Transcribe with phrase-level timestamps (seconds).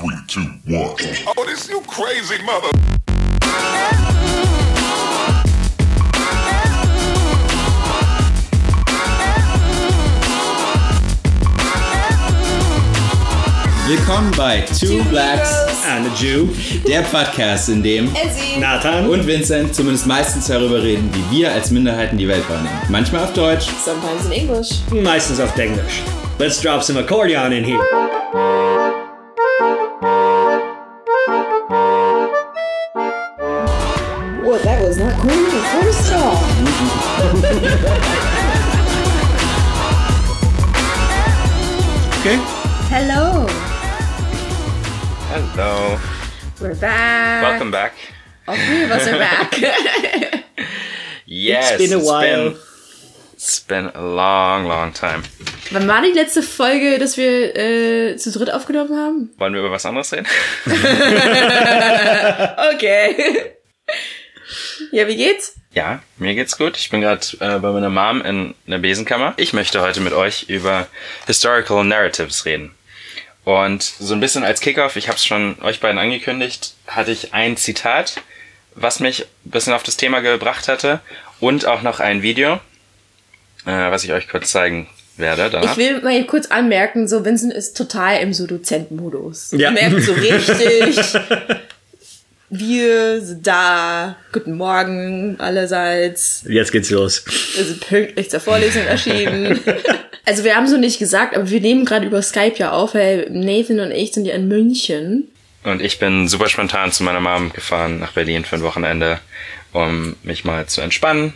[0.00, 0.96] three, two, one.
[1.36, 2.68] Oh, this you crazy mother.
[13.86, 15.52] Willkommen bei Two Blacks
[15.84, 16.48] and a Jew,
[16.86, 18.58] der Podcast, in dem Ezzy.
[18.58, 22.80] Nathan und Vincent zumindest meistens darüber reden, wie wir als Minderheiten die Welt wahrnehmen.
[22.88, 23.66] Manchmal auf Deutsch.
[23.84, 24.70] Sometimes in English.
[24.90, 26.02] meistens auf Englisch.
[26.38, 28.19] Let's drop some accordion in here.
[35.20, 37.50] First off.
[42.20, 42.36] Okay.
[42.88, 43.46] Hello.
[45.28, 45.98] Hello.
[46.60, 47.42] We're back.
[47.42, 47.92] Welcome back.
[48.48, 49.54] All three of us are back.
[51.26, 51.72] Yes.
[51.78, 52.50] It's been a while.
[52.50, 52.58] Been,
[53.34, 55.22] it's been a long, long time.
[55.70, 59.30] Wann war die letzte Folge, dass wir äh, zu dritt aufgenommen haben?
[59.38, 60.26] Wollen wir über was anderes reden?
[62.74, 63.54] Okay.
[64.92, 65.54] ja, wie geht's?
[65.72, 66.76] Ja, mir geht's gut.
[66.76, 69.34] Ich bin gerade äh, bei meiner Mom in der Besenkammer.
[69.36, 70.88] Ich möchte heute mit euch über
[71.26, 72.74] Historical Narratives reden.
[73.44, 77.32] Und so ein bisschen als Kickoff, ich habe es schon euch beiden angekündigt, hatte ich
[77.32, 78.16] ein Zitat,
[78.74, 81.00] was mich ein bisschen auf das Thema gebracht hatte
[81.40, 82.54] und auch noch ein Video,
[83.64, 85.50] äh, was ich euch kurz zeigen werde.
[85.50, 85.72] Danach.
[85.72, 89.52] Ich will mal hier kurz anmerken, so Vincent ist total im so Dozentmodus.
[89.52, 89.68] Ja.
[89.68, 90.98] Er merkt so richtig.
[92.52, 94.16] Wir sind da.
[94.32, 96.44] Guten Morgen allerseits.
[96.48, 97.24] Jetzt geht's los.
[97.54, 99.60] Wir sind pünktlich zur Vorlesung erschienen.
[100.26, 103.26] Also wir haben so nicht gesagt, aber wir nehmen gerade über Skype ja auf, weil
[103.30, 105.28] Nathan und ich sind ja in München.
[105.64, 109.18] Und ich bin super spontan zu meiner Mom gefahren nach Berlin für ein Wochenende,
[109.72, 111.32] um mich mal zu entspannen.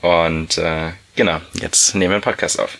[0.00, 2.78] Und äh, genau, jetzt nehmen wir einen Podcast auf.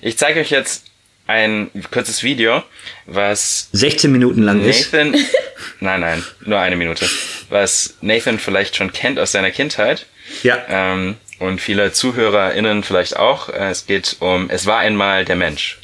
[0.00, 0.89] Ich zeige euch jetzt
[1.30, 2.62] ein kurzes Video,
[3.06, 4.92] was 16 Minuten lang ist.
[4.92, 5.14] Nathan,
[5.80, 7.08] nein, nein, nur eine Minute,
[7.48, 10.06] was Nathan vielleicht schon kennt aus seiner Kindheit.
[10.42, 10.58] Ja.
[10.68, 13.48] Ähm, und viele ZuhörerInnen vielleicht auch.
[13.48, 15.78] Es geht um Es war einmal der Mensch.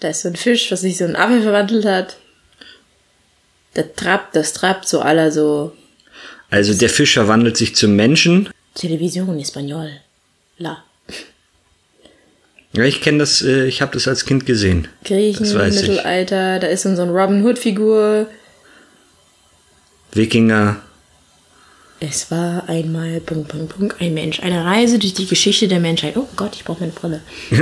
[0.00, 2.16] Da ist so ein Fisch, was sich so in einen Affe verwandelt hat.
[3.76, 5.76] Der trappt, das trappt so aller so
[6.50, 8.50] Also der Fisch verwandelt sich zum Menschen.
[8.74, 10.00] Television Espanol.
[10.58, 10.84] La.
[12.72, 14.86] Ja, ich kenne das, äh, ich habe das als Kind gesehen.
[15.04, 15.88] Griechen, weiß ich.
[15.88, 18.26] Mittelalter, da ist so ein Robin Hood Figur.
[20.12, 20.76] Wikinger.
[22.02, 24.40] Es war einmal Punkt, Punkt, Punkt, ein Mensch.
[24.40, 26.16] Eine Reise durch die Geschichte der Menschheit.
[26.16, 27.20] Oh Gott, ich brauche meine Brille.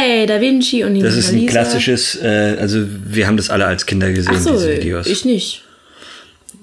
[0.00, 1.52] Ey, Da Vinci und die Das ist Mona ein Lisa.
[1.52, 5.06] klassisches, äh, also wir haben das alle als Kinder gesehen, Ach so, diese Videos.
[5.08, 5.64] ich nicht.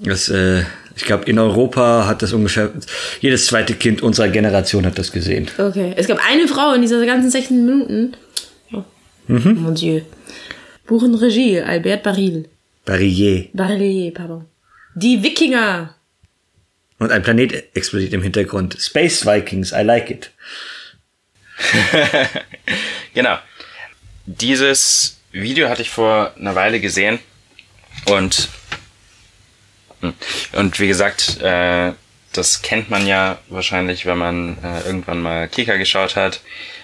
[0.02, 0.62] Das, äh,
[0.96, 2.72] ich glaube, in Europa hat das ungefähr,
[3.20, 5.48] jedes zweite Kind unserer Generation hat das gesehen.
[5.58, 5.92] Okay.
[5.96, 8.16] Es gab eine Frau in dieser ganzen 16 Minuten.
[8.72, 8.82] Oh.
[9.28, 9.62] Mhm.
[9.62, 10.00] Mon Dieu.
[10.86, 12.48] Buch und Regie, Albert Baril.
[12.84, 13.48] Barrier.
[13.52, 14.46] Baril, pardon.
[14.94, 15.94] Die Wikinger.
[16.98, 18.76] Und ein Planet explodiert im Hintergrund.
[18.80, 20.30] Space Vikings, I like it.
[23.14, 23.38] Genau.
[24.26, 27.18] Dieses Video hatte ich vor einer Weile gesehen
[28.10, 28.50] und
[30.52, 31.92] und wie gesagt, äh,
[32.32, 36.40] das kennt man ja wahrscheinlich, wenn man äh, irgendwann mal Kika geschaut hat.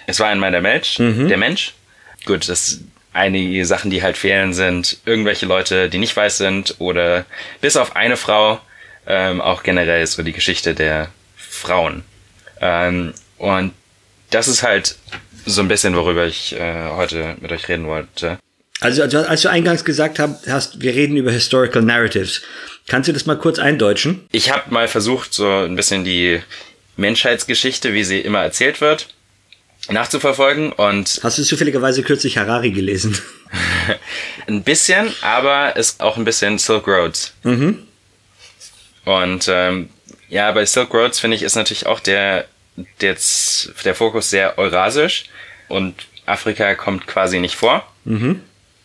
[0.07, 1.73] Es war einmal der Mensch, der Mensch.
[2.25, 2.79] Gut, das
[3.13, 7.25] einige Sachen, die halt fehlen, sind irgendwelche Leute, die nicht weiß sind oder
[7.61, 8.59] bis auf eine Frau
[9.07, 12.03] ähm, auch generell so die Geschichte der Frauen.
[12.59, 13.73] Ähm, und
[14.31, 14.95] das ist halt
[15.45, 18.39] so ein bisschen, worüber ich äh, heute mit euch reden wollte.
[18.79, 22.41] Also, also als du eingangs gesagt hast, wir reden über Historical Narratives.
[22.87, 24.27] Kannst du das mal kurz eindeutschen?
[24.31, 26.41] Ich habe mal versucht, so ein bisschen die
[26.97, 29.07] Menschheitsgeschichte, wie sie immer erzählt wird,
[29.89, 33.17] nachzuverfolgen und Hast du zufälligerweise kürzlich Harari gelesen?
[34.47, 37.33] ein bisschen, aber ist auch ein bisschen Silk Roads.
[39.05, 39.89] Und ähm,
[40.29, 42.45] ja, bei Silk Roads finde ich ist natürlich auch der,
[43.01, 43.17] der,
[43.85, 45.25] der Fokus sehr eurasisch
[45.67, 45.95] und
[46.25, 47.85] Afrika kommt quasi nicht vor.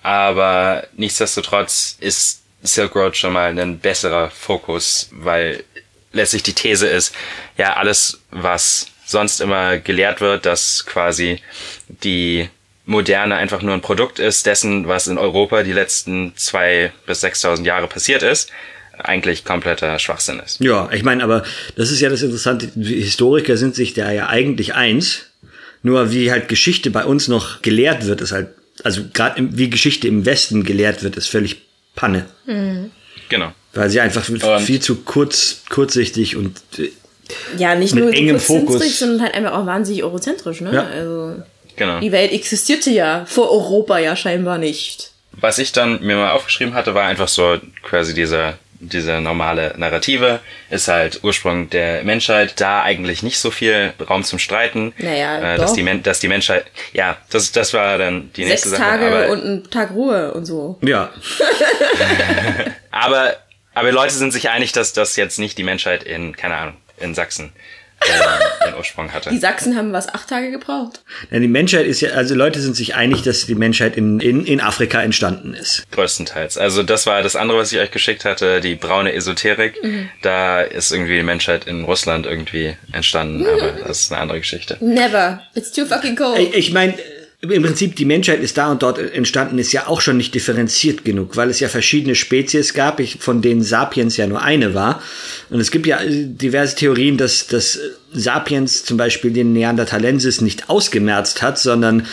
[0.02, 5.64] Aber nichtsdestotrotz ist Silk Road schon mal ein besserer Fokus, weil
[6.12, 7.14] letztlich die These ist,
[7.56, 11.40] ja, alles, was sonst immer gelehrt wird, dass quasi
[11.88, 12.48] die
[12.84, 17.66] Moderne einfach nur ein Produkt ist dessen, was in Europa die letzten zwei bis sechstausend
[17.66, 18.50] Jahre passiert ist,
[18.98, 20.60] eigentlich kompletter Schwachsinn ist.
[20.60, 21.44] Ja, ich meine, aber
[21.76, 22.70] das ist ja das Interessante.
[22.74, 25.26] Die Historiker sind sich da ja eigentlich eins.
[25.82, 28.48] Nur wie halt Geschichte bei uns noch gelehrt wird, ist halt,
[28.82, 31.67] also gerade wie Geschichte im Westen gelehrt wird, ist völlig
[31.98, 32.26] Panne.
[33.28, 33.52] Genau.
[33.74, 34.24] Weil sie einfach
[34.60, 36.90] viel zu kurz, kurzsichtig und äh,
[37.58, 38.98] Ja, nicht Mit nur engem Fokus.
[38.98, 40.72] sondern halt einfach auch wahnsinnig eurozentrisch, ne?
[40.72, 40.86] Ja.
[40.86, 41.42] Also,
[41.76, 42.00] Genau.
[42.00, 45.12] die Welt existierte ja vor Europa ja scheinbar nicht.
[45.32, 50.40] was ich dann mir mal aufgeschrieben hatte, war einfach so quasi dieser diese normale Narrative
[50.70, 54.94] ist halt Ursprung der Menschheit, da eigentlich nicht so viel Raum zum Streiten.
[54.98, 58.68] Naja, äh, dass die, Men dass die Menschheit, ja, das, das war dann die nächste
[58.68, 58.90] Sechs Sache.
[58.90, 60.78] Tage aber, und ein Tag Ruhe und so.
[60.82, 61.10] Ja.
[62.90, 63.36] aber,
[63.74, 67.14] aber Leute sind sich einig, dass das jetzt nicht die Menschheit in, keine Ahnung, in
[67.14, 67.52] Sachsen
[68.66, 69.30] den Ursprung hatte.
[69.30, 71.00] Die Sachsen haben was, acht Tage gebraucht?
[71.30, 71.38] ja.
[71.38, 74.60] Die Menschheit ist ja, also Leute sind sich einig, dass die Menschheit in, in, in
[74.60, 75.90] Afrika entstanden ist.
[75.92, 76.58] Größtenteils.
[76.58, 79.82] Also das war das andere, was ich euch geschickt hatte, die braune Esoterik.
[79.82, 80.08] Mhm.
[80.22, 84.76] Da ist irgendwie die Menschheit in Russland irgendwie entstanden, aber das ist eine andere Geschichte.
[84.80, 85.42] Never.
[85.54, 86.38] It's too fucking cold.
[86.38, 86.94] Ich, ich meine,
[87.40, 91.04] im Prinzip die Menschheit ist da und dort entstanden, ist ja auch schon nicht differenziert
[91.04, 95.00] genug, weil es ja verschiedene Spezies gab, von denen Sapiens ja nur eine war.
[95.48, 97.78] Und es gibt ja äh, diverse Theorien, dass, dass
[98.12, 102.06] Sapiens zum Beispiel den Neanderthalensis nicht ausgemerzt hat, sondern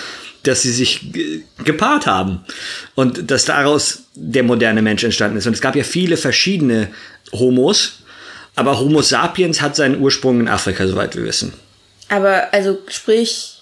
[0.44, 2.46] dass sie sich ge- gepaart haben
[2.94, 5.48] und dass daraus der moderne Mensch entstanden ist.
[5.48, 6.90] Und es gab ja viele verschiedene
[7.32, 8.04] Homos,
[8.54, 11.52] aber Homo sapiens hat seinen Ursprung in Afrika, soweit wir wissen.
[12.10, 13.55] Aber, also, sprich,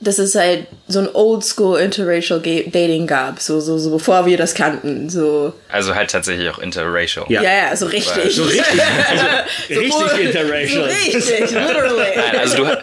[0.00, 4.54] dass es halt so ein oldschool interracial Dating gab, so, so, so, bevor wir das
[4.54, 5.52] kannten, so.
[5.68, 7.26] Also halt tatsächlich auch interracial.
[7.28, 7.42] Ja.
[7.42, 8.34] Ja, ja, so richtig.
[8.34, 8.64] So richtig,
[9.10, 9.26] also
[9.68, 10.90] richtig voll- interracial.
[10.90, 12.04] So richtig, literally.
[12.16, 12.78] Nein, also du,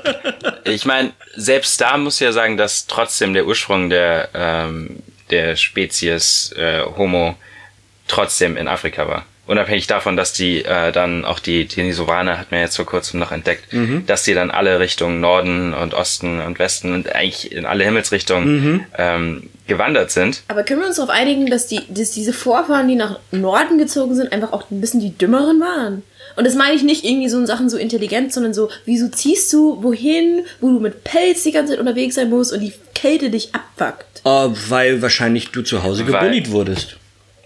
[0.65, 4.97] ich meine, selbst da muss ich ja sagen, dass trotzdem der Ursprung der ähm,
[5.31, 7.35] der Spezies äh, Homo
[8.07, 9.25] trotzdem in Afrika war.
[9.47, 13.31] Unabhängig davon, dass die äh, dann auch die Denisovaner hat man jetzt vor kurzem noch
[13.31, 13.63] entdeckt,
[14.05, 18.85] dass die dann alle Richtungen Norden und Osten und Westen und eigentlich in alle Himmelsrichtungen
[18.97, 20.43] ähm, gewandert sind.
[20.49, 24.15] Aber können wir uns darauf einigen, dass, die, dass diese Vorfahren, die nach Norden gezogen
[24.15, 26.03] sind, einfach auch ein bisschen die Dümmeren waren?
[26.35, 29.51] Und das meine ich nicht irgendwie so in Sachen so intelligent, sondern so, wieso ziehst
[29.53, 33.29] du wohin, wo du mit Pelz die ganze Zeit unterwegs sein musst und die Kälte
[33.29, 34.21] dich abfuckt?
[34.23, 36.97] Äh, weil wahrscheinlich du zu Hause Weil- gebullied wurdest.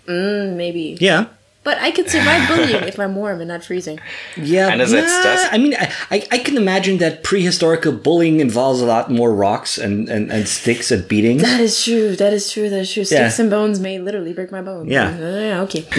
[0.07, 1.01] Mm, maybe.
[1.03, 1.27] Ja.
[1.63, 3.99] But I could survive bullying if I'm warm and not freezing.
[4.35, 5.47] Ja, Einerseits yeah, das.
[5.51, 9.77] I mean, I, I, I can imagine that prehistorical bullying involves a lot more rocks
[9.77, 11.43] and, and, and sticks and beatings.
[11.43, 12.15] That is true.
[12.15, 12.67] That is true.
[12.71, 13.03] That is true.
[13.05, 13.41] Sticks Yeah.
[13.43, 14.89] and bones may literally break my bones.
[14.89, 15.09] Yeah.
[15.13, 15.61] Uh, yeah.
[15.61, 15.85] Okay.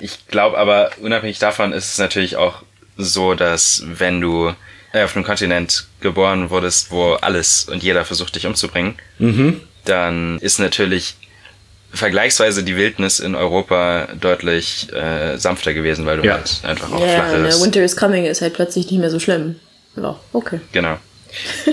[0.00, 2.62] Ich glaube aber, unabhängig davon ist es natürlich auch
[2.96, 4.54] so, dass wenn du
[4.92, 8.94] äh, auf einem Kontinent geboren wurdest, wo alles und jeder versucht, dich umzubringen,
[9.84, 11.16] dann ist natürlich
[11.92, 16.34] vergleichsweise die Wildnis in Europa deutlich äh, sanfter gewesen, weil du Ja.
[16.34, 17.54] halt einfach auch Ja, yeah, flaches...
[17.56, 19.56] yeah, Winter is coming ist halt plötzlich nicht mehr so schlimm.
[19.96, 20.60] Ja, okay.
[20.72, 20.96] Genau.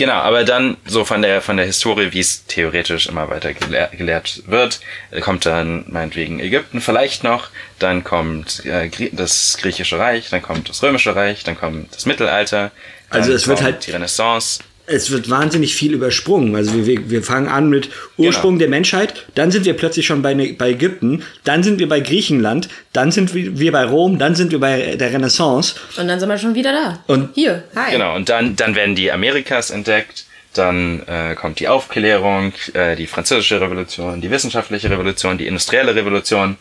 [0.00, 3.88] Genau, aber dann so von der von der Historie, wie es theoretisch immer weiter gelehr,
[3.92, 4.78] gelehrt wird,
[5.10, 7.48] äh, kommt dann meinetwegen Ägypten vielleicht noch,
[7.80, 12.70] dann kommt äh, das griechische Reich, dann kommt das römische Reich, dann kommt das Mittelalter,
[13.10, 14.60] dann Also es wird kommt halt- die Renaissance.
[14.90, 16.56] Es wird wahnsinnig viel übersprungen.
[16.56, 18.60] Also wir- wir, wir fangen an mit Ursprung Genau.
[18.60, 22.00] der Menschheit, dann sind wir plötzlich schon bei, Ne- bei Ägypten, dann sind wir bei
[22.00, 25.74] Griechenland, dann sind wir wir bei Rom, dann sind wir bei der Renaissance.
[25.98, 27.04] Und dann sind wir schon wieder da.
[27.06, 27.92] Und- hier, hi.
[27.92, 30.24] Genau, und dann dann werden die Amerikas entdeckt,
[30.54, 36.56] dann äh, kommt die Aufklärung, äh, die französische Revolution, die wissenschaftliche Revolution, die industrielle Revolution.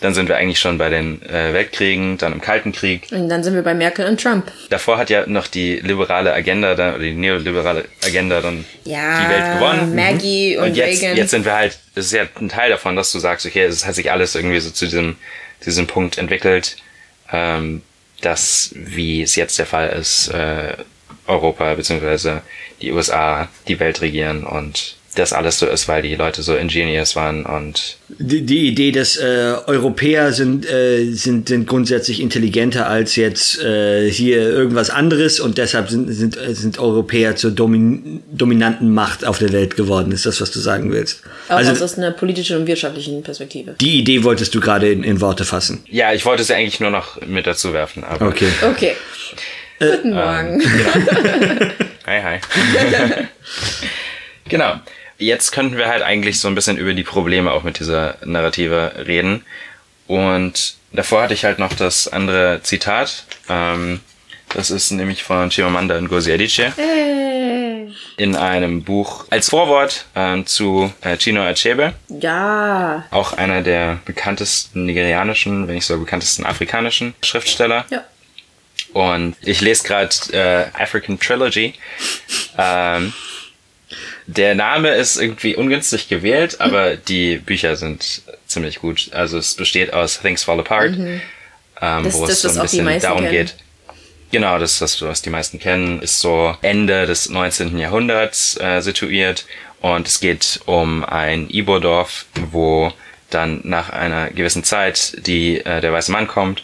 [0.00, 3.08] Dann sind wir eigentlich schon bei den äh, Weltkriegen, dann im Kalten Krieg.
[3.10, 4.50] Und dann sind wir bei Merkel und Trump.
[4.70, 9.28] Davor hat ja noch die liberale Agenda dann, oder die neoliberale Agenda dann Ja, die
[9.28, 9.96] Welt gewonnen.
[9.96, 11.16] Maggie und, Und jetzt, Reagan.
[11.16, 13.84] jetzt sind wir halt, es ist ja ein Teil davon, dass du sagst, okay, es
[13.86, 15.16] hat sich alles irgendwie so zu diesem,
[15.66, 16.76] diesem Punkt entwickelt,
[17.32, 17.82] ähm,
[18.20, 20.74] dass, wie es jetzt der Fall ist, äh,
[21.26, 22.38] Europa bzw.
[22.80, 27.16] die USA die Welt regieren und das alles so ist, weil die Leute so ingenious
[27.16, 33.16] waren und Die, die Idee, dass äh, Europäer sind, äh, sind, sind grundsätzlich intelligenter als
[33.16, 39.24] jetzt äh, hier irgendwas anderes und deshalb sind, sind, sind Europäer zur domin dominanten Macht
[39.24, 40.12] auf der Welt geworden.
[40.12, 41.22] Ist das, was du sagen willst?
[41.48, 43.74] auch also aus einer politischen und wirtschaftlichen Perspektive.
[43.80, 45.82] die Idee wolltest du gerade in, in Worte fassen.
[45.90, 48.48] ja, ich wollte es ja eigentlich nur noch mit dazu werfen, aber Okay.
[48.62, 48.92] Okay.
[49.80, 50.62] Äh, Guten Morgen.
[52.06, 52.38] Hi, hi.
[54.48, 54.80] genau.
[55.18, 58.92] Jetzt könnten wir halt eigentlich so ein bisschen über die Probleme auch mit dieser Narrative
[59.06, 59.44] reden.
[60.06, 63.24] Und davor hatte ich halt noch das andere Zitat.
[63.48, 64.00] Ähm,
[64.54, 67.92] das ist nämlich von Chimamanda Ngozi Adichie Hey.
[68.16, 73.04] in einem Buch als Vorwort ähm, zu äh, Chino Achebe, Ja.
[73.10, 77.84] auch einer der bekanntesten nigerianischen, wenn nicht sogar bekanntesten afrikanischen Schriftsteller.
[77.90, 78.04] Ja.
[78.94, 81.74] Und ich lese gerade äh, African Trilogy.
[82.56, 83.12] Ähm,
[84.28, 89.08] der Name ist irgendwie ungünstig gewählt, aber die Bücher sind ziemlich gut.
[89.12, 90.94] Also es besteht aus Things Fall Apart,
[91.80, 93.32] ähm, Das wo ist es das, so ein bisschen darum kennen.
[93.32, 93.54] geht.
[94.30, 97.78] Genau, das das, was die meisten kennen, ist so Ende des 19.
[97.78, 99.46] Jahrhunderts äh, situiert
[99.80, 102.92] Und es geht um ein Ibo-Dorf, wo
[103.30, 106.62] dann nach einer gewissen Zeit die, äh, der weiße Mann kommt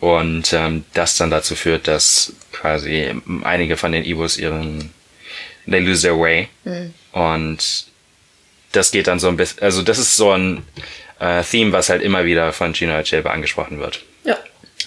[0.00, 4.90] und ähm, das dann dazu führt, dass quasi einige von den Ibos ihren
[5.66, 6.48] they lose their way
[7.12, 7.86] und
[8.72, 10.62] das geht dann so ein bisschen, also das ist so ein
[11.20, 14.02] äh, Theme, was halt immer wieder von Gino Achebe angesprochen wird.
[14.24, 14.38] Ja.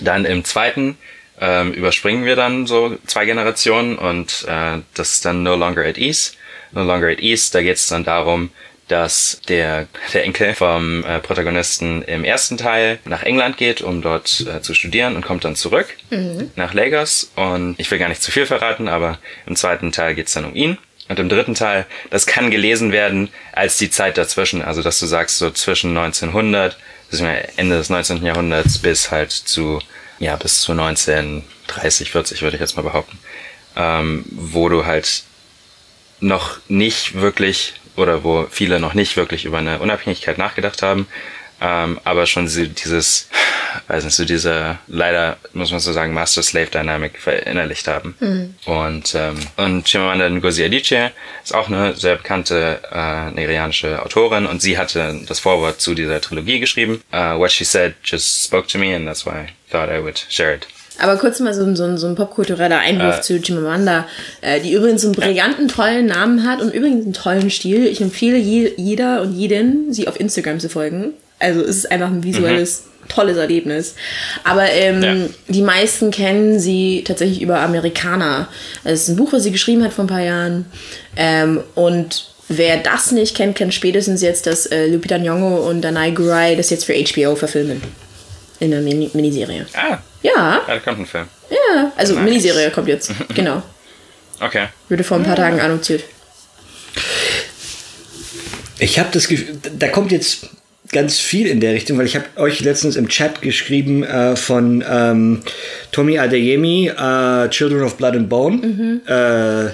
[0.02, 0.98] Dann im zweiten
[1.40, 5.98] ähm, überspringen wir dann so zwei Generationen und äh, das ist dann No Longer at
[5.98, 6.34] Ease.
[6.72, 8.50] No Longer at Ease, da geht es dann darum,
[8.88, 14.46] dass der, der Enkel vom äh, Protagonisten im ersten Teil nach England geht, um dort
[14.48, 15.88] äh, zu studieren und kommt dann zurück
[16.56, 17.32] nach Lagos.
[17.36, 20.56] Und ich will gar nicht zu viel verraten, aber im zweiten Teil geht's dann um
[20.56, 20.78] ihn.
[21.10, 24.62] Und im dritten Teil, das kann gelesen werden als die Zeit dazwischen.
[24.62, 26.78] Also, dass du sagst, so zwischen 1900,
[27.10, 28.26] das ist ja Ende des 19.
[28.26, 29.80] Jahrhunderts bis halt zu,
[30.20, 33.18] ja, bis zu 1930, 40 würde ich jetzt mal behaupten.
[33.76, 35.24] Ähm, wo du halt
[36.20, 41.08] noch nicht wirklich oder wo viele noch nicht wirklich über eine Unabhängigkeit nachgedacht haben,
[41.60, 43.30] ähm, aber schon so dieses,
[43.88, 48.16] weiß nicht, so diese leider muss man so sagen Master-Slave-Dynamic verinnerlicht haben.
[48.66, 51.10] Und ähm, und Chimamanda Ngozi Adichie
[51.44, 56.22] ist auch eine sehr bekannte äh, nigerianische Autorin und sie hatte das Vorwort zu dieser
[56.22, 57.02] Trilogie geschrieben.
[57.12, 60.24] Uh, what she said just spoke to me and that's why I thought I would
[60.30, 60.68] share it.
[61.00, 63.22] Aber kurz mal so, ein- so, so ein popkultureller Einwurf Äh.
[63.22, 64.06] zu Chimamanda,
[64.42, 67.86] äh, die übrigens einen brillanten, tollen Namen hat und übrigens einen tollen Stil.
[67.86, 71.14] Ich empfehle je, jeder und jeden, sie auf Instagram zu folgen.
[71.40, 73.94] Also es ist einfach ein visuelles, tolles Erlebnis.
[74.44, 75.16] Aber ähm, Ja.
[75.48, 78.48] die meisten kennen sie tatsächlich über Amerikaner.
[78.84, 80.66] Es ist ein Buch, was sie geschrieben hat vor ein paar Jahren.
[81.16, 86.10] Ähm, und wer das nicht kennt, kennt spätestens jetzt, dass äh, Lupita Nyong'o und Danai
[86.12, 87.82] Gurrai das jetzt für HBO verfilmen.
[88.60, 89.68] In Mini Miniserie.
[89.76, 91.26] Ah, Ja, da kommt ein Film.
[91.50, 92.24] ja, also Nice.
[92.24, 93.12] Miniserie kommt jetzt.
[93.36, 93.62] Genau.
[94.40, 94.68] Okay.
[94.90, 96.04] Wurde vor ein paar Tagen annonciert.
[98.80, 100.50] Ich habe das Gefühl, da kommt jetzt
[100.92, 104.84] ganz viel in der Richtung, weil ich habe euch letztens im Chat geschrieben äh, von
[104.88, 105.42] ähm,
[105.92, 109.02] Tommy Adeyemi, äh, Children of Blood and Bone.
[109.08, 109.74] Äh,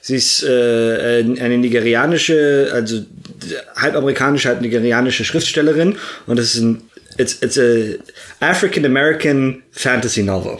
[0.00, 3.00] sie ist äh, eine nigerianische, also
[3.76, 6.82] halb amerikanische, halb nigerianische Schriftstellerin und das ist ein
[7.16, 7.96] It's, it's a
[8.40, 10.58] African American Fantasy Novel.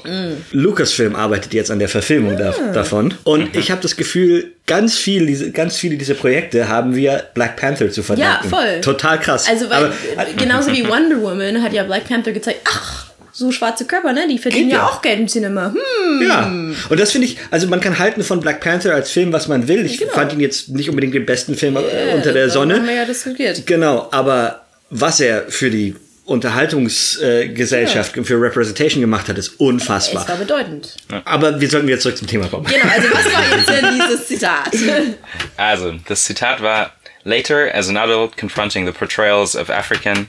[0.52, 3.14] Lucasfilm arbeitet jetzt an der Verfilmung da, davon.
[3.24, 7.56] Und ich habe das Gefühl, ganz viel, diese, ganz viele dieser Projekte haben wir Black
[7.56, 8.44] Panther zu verdanken.
[8.44, 8.80] Ja, voll.
[8.80, 9.48] Total krass.
[9.48, 9.84] Also, weil,
[10.16, 14.12] Aber, äh, genauso wie Wonder Woman hat ja Black Panther gezeigt, ach, so schwarze Körper,
[14.12, 14.28] ne?
[14.30, 14.86] Die verdienen ja ja.
[14.86, 15.74] auch Geld im Cinema.
[15.74, 16.22] Hm.
[16.28, 16.46] Ja,
[16.88, 19.66] und das finde ich, also man kann halten von Black Panther als Film, was man
[19.66, 19.84] will.
[19.84, 20.12] Ich Genau.
[20.12, 21.80] fand ihn jetzt nicht unbedingt den besten Film äh,
[22.14, 22.94] unter der Darüber Haben wir Sonne.
[22.96, 23.66] ja diskutiert.
[23.66, 29.88] Genau, aber was er für die Unterhaltungsgesellschaft, äh, Gesellschaft, für Representation gemacht hat, ist Es
[29.88, 30.96] war bedeutend.
[31.24, 32.64] Aber wir sollten wieder zurück zum Thema kommen.
[32.64, 34.70] Genau, also was war jetzt denn dieses Zitat?
[35.56, 36.92] Also, das Zitat war,
[37.24, 40.28] Later, as an adult confronting the portrayals of African,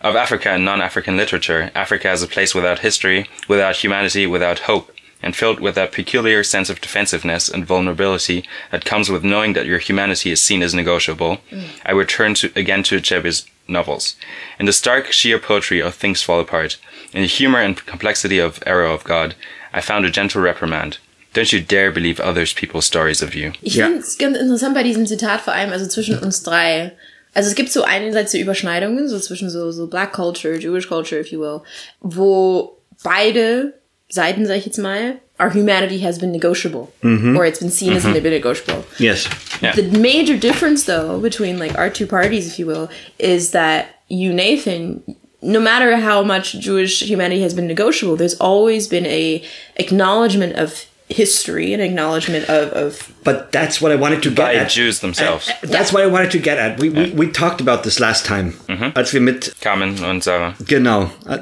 [0.00, 4.92] of Africa in non-African literature, Africa as a place without history, without humanity, without hope,
[5.22, 9.66] and filled with that peculiar sense of defensiveness and vulnerability that comes with knowing that
[9.66, 11.64] your humanity is seen as negotiable, mm.
[11.84, 14.16] I return to, again to Achebe's novels.
[14.58, 16.78] In the stark, sheer poetry of Things Fall Apart,
[17.12, 19.34] in the humor and complexity of Arrow of God,
[19.72, 20.98] I found a gentle reprimand.
[21.34, 23.52] Don't you dare believe others people's stories of you.
[23.62, 23.86] Ich Ja.
[23.86, 26.92] finde es ganz interessant bei diesem Zitat vor allem, also zwischen uns drei.
[27.34, 31.20] Also es gibt so einerseits so Überschneidungen, so zwischen so, so Black Culture, Jewish Culture,
[31.20, 31.60] if you will,
[32.00, 33.74] wo beide
[34.08, 36.92] Seiten, sag ich jetzt mal, our humanity has been negotiable.
[37.02, 37.36] Mm-hmm.
[37.36, 38.22] Or it's been seen as mm-hmm.
[38.22, 38.84] negotiable.
[38.98, 39.28] Yes.
[39.60, 39.72] Yeah.
[39.72, 42.88] The major difference, though, between like our two parties, if you will,
[43.18, 45.02] is that you, Nathan,
[45.42, 49.44] no matter how much Jewish humanity has been negotiable, there's always been a
[49.76, 54.54] acknowledgement of history, and acknowledgement of, of But that's what I wanted to get By
[54.54, 54.70] at.
[54.70, 55.48] Jews themselves.
[55.48, 56.80] Uh, that's what I wanted to get at.
[56.80, 58.96] We, we, we talked about this last time, mm-hmm.
[58.96, 60.54] als wir mit Carmen und Sarah.
[60.66, 61.10] Genau.
[61.28, 61.38] Äh,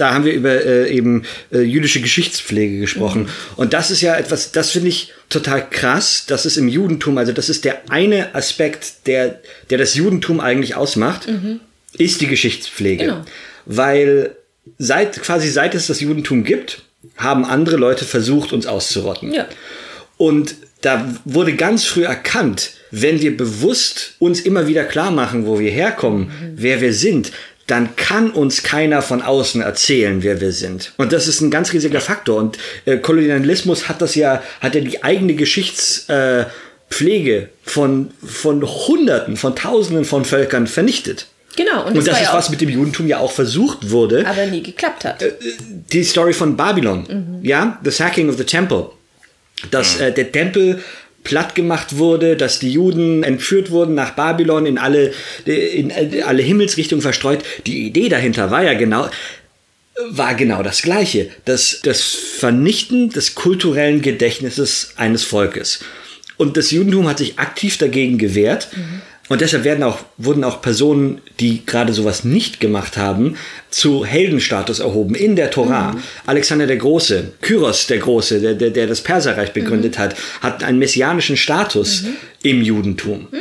[0.00, 3.28] Da haben wir über äh, eben äh, jüdische Geschichtspflege gesprochen.
[3.56, 6.24] Und das ist ja etwas, das finde ich total krass.
[6.26, 10.74] Das ist im Judentum, also das ist der eine Aspekt, der, der das Judentum eigentlich
[10.74, 11.28] ausmacht,
[11.98, 13.04] ist die Geschichtspflege.
[13.04, 13.24] Genau.
[13.66, 14.36] Weil
[14.78, 16.82] seit, quasi seit es das Judentum gibt,
[17.16, 19.32] haben andere Leute versucht, uns auszurotten.
[19.32, 19.46] Ja.
[20.16, 25.60] Und da wurde ganz früh erkannt, wenn wir bewusst uns immer wieder klar machen, wo
[25.60, 27.32] wir herkommen, wer wir sind,
[27.70, 30.92] dann kann uns keiner von außen erzählen, wer wir sind.
[30.96, 32.38] Und das ist ein ganz riesiger Faktor.
[32.38, 39.36] Und äh, Kolonialismus hat das ja, hat ja die eigene Geschichtspflege äh, von, von Hunderten,
[39.36, 41.26] von Tausenden von Völkern vernichtet.
[41.56, 41.86] genau.
[41.86, 44.46] Und das, Und das war ist was mit dem Judentum ja auch versucht wurde aber
[44.46, 45.24] nie geklappt hat.
[45.92, 48.90] die Story von Babylon, ja, The Sacking of the Temple.
[49.70, 50.82] Dass äh, der Tempel
[51.24, 55.12] platt gemacht wurde, dass die Juden entführt wurden nach Babylon in alle,
[55.44, 57.44] in alle Himmelsrichtungen verstreut.
[57.66, 59.08] Die Idee dahinter war ja genau,
[60.08, 61.28] war genau das Gleiche.
[61.44, 65.80] Das, das Vernichten des kulturellen Gedächtnisses eines Volkes.
[66.36, 68.68] Und das Judentum hat sich aktiv dagegen gewehrt.
[68.74, 69.02] Mhm.
[69.30, 73.36] Und deshalb werden auch, wurden auch Personen, die gerade sowas nicht gemacht haben,
[73.70, 75.92] zu Heldenstatus erhoben in der Tora.
[75.92, 76.02] Mhm.
[76.26, 80.02] Alexander der Große, Kyros der Große, der, der, der das Perserreich begründet mhm.
[80.02, 82.16] hat, hat einen messianischen Status mhm.
[82.42, 83.28] im Judentum.
[83.30, 83.38] Mhm.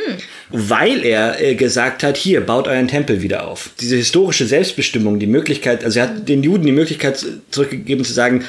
[0.51, 3.71] Weil er äh, gesagt hat, hier, baut euren Tempel wieder auf.
[3.79, 8.45] Diese historische Selbstbestimmung, die Möglichkeit, also er hat den Juden die Möglichkeit zurückgegeben zu sagen,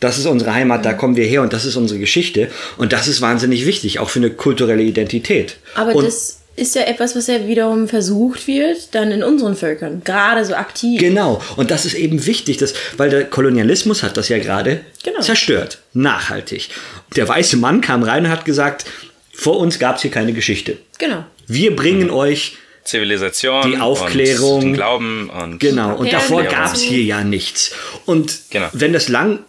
[0.00, 2.48] das ist unsere Heimat, da kommen wir her und das ist unsere Geschichte.
[2.76, 5.58] Und das ist wahnsinnig wichtig, auch für eine kulturelle Identität.
[5.76, 10.02] Aber und das ist ja etwas, was ja wiederum versucht wird, dann in unseren Völkern,
[10.04, 11.00] gerade so aktiv.
[11.00, 15.20] Genau, und das ist eben wichtig, dass, weil der Kolonialismus hat das ja gerade genau.
[15.20, 16.68] zerstört, nachhaltig.
[17.16, 18.84] Der weiße Mann kam rein und hat gesagt,
[19.32, 20.76] vor uns gab es hier keine Geschichte.
[20.98, 21.24] Genau.
[21.46, 22.14] Wir bringen mhm.
[22.14, 25.96] euch Zivilisation, die Aufklärung, und den Glauben und genau.
[25.96, 27.74] Und davor gab es hier ja nichts.
[28.06, 28.68] Und genau.
[28.72, 29.40] wenn das lang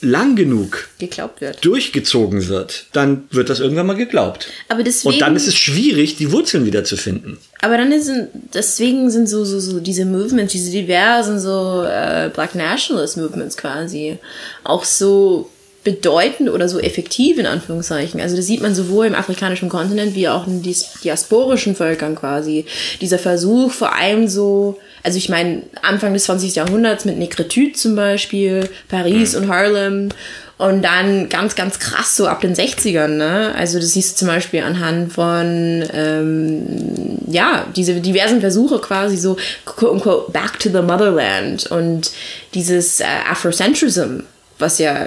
[0.00, 1.64] lang genug geglaubt wird.
[1.64, 4.48] durchgezogen wird, dann wird das irgendwann mal geglaubt.
[4.68, 7.38] Aber deswegen, Und dann ist es schwierig, die Wurzeln wieder zu finden.
[7.60, 8.10] Aber dann ist
[8.54, 14.18] deswegen sind so, so, so diese Movements, diese diversen so äh, Black Nationalist Movements quasi
[14.64, 15.50] auch so
[15.82, 18.20] bedeutend oder so effektiv in Anführungszeichen.
[18.20, 22.66] Also das sieht man sowohl im afrikanischen Kontinent wie auch in diasporischen Völkern quasi.
[23.00, 26.56] Dieser Versuch vor allem so also ich meine, Anfang des 20.
[26.56, 29.42] Jahrhunderts mit Negritude zum Beispiel, Paris mhm.
[29.42, 30.08] und Harlem
[30.58, 33.54] und dann ganz, ganz krass so ab den 60ern, ne?
[33.56, 36.66] Also das siehst du zum Beispiel anhand von, ähm,
[37.28, 42.10] ja, diese diversen Versuche quasi so, quote unquote, back to the motherland und
[42.52, 44.20] dieses äh, Afrocentrism,
[44.58, 45.06] was ja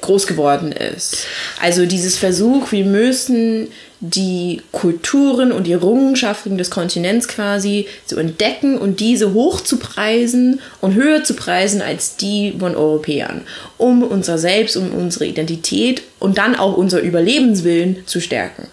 [0.00, 1.26] groß geworden ist.
[1.60, 3.68] Also dieses Versuch, wir müssen
[4.00, 10.60] die Kulturen und die Errungenschaften des Kontinents quasi zu entdecken und diese hoch zu preisen
[10.80, 13.42] und höher zu preisen als die von Europäern,
[13.76, 18.68] um unser Selbst, um unsere Identität und dann auch unser Überlebenswillen zu stärken.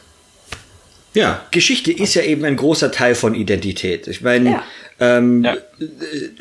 [1.15, 4.07] Ja, Geschichte ist ja eben ein großer Teil von Identität.
[4.07, 4.63] Ich meine, ja.
[4.99, 5.57] Ähm, ja.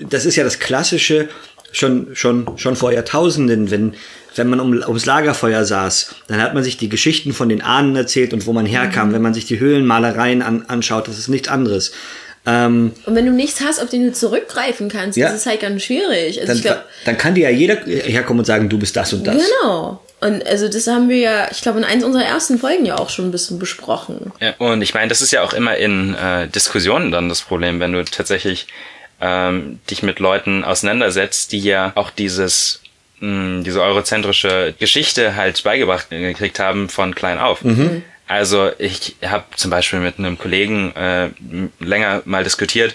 [0.01, 1.29] das ist ja das Klassische
[1.74, 3.94] schon, schon, schon vor Jahrtausenden, wenn
[4.37, 7.94] wenn man um, ums Lagerfeuer saß, dann hat man sich die Geschichten von den Ahnen
[7.94, 9.08] erzählt und wo man herkam.
[9.08, 9.12] Mhm.
[9.12, 11.92] Wenn man sich die Höhlenmalereien an, anschaut, das ist nichts anderes.
[12.46, 15.60] Ähm, und wenn du nichts hast, auf den du zurückgreifen kannst, ja, ist es halt
[15.60, 16.40] ganz schwierig.
[16.40, 19.26] Also dann, glaub, dann kann dir ja jeder herkommen und sagen, du bist das und
[19.26, 19.37] das.
[19.37, 20.02] Genau.
[20.20, 23.10] Und also das haben wir ja, ich glaube, in eins unserer ersten Folgen ja auch
[23.10, 24.32] schon ein bisschen besprochen.
[24.40, 27.80] Ja, und ich meine, das ist ja auch immer in äh, Diskussionen dann das Problem,
[27.80, 28.66] wenn du tatsächlich
[29.20, 32.81] ähm, dich mit Leuten auseinandersetzt, die ja auch dieses
[33.20, 37.62] diese eurozentrische Geschichte halt beigebracht gekriegt haben von klein auf.
[37.62, 38.03] Mhm.
[38.27, 41.29] Also ich habe zum Beispiel mit einem Kollegen äh,
[41.79, 42.94] länger mal diskutiert,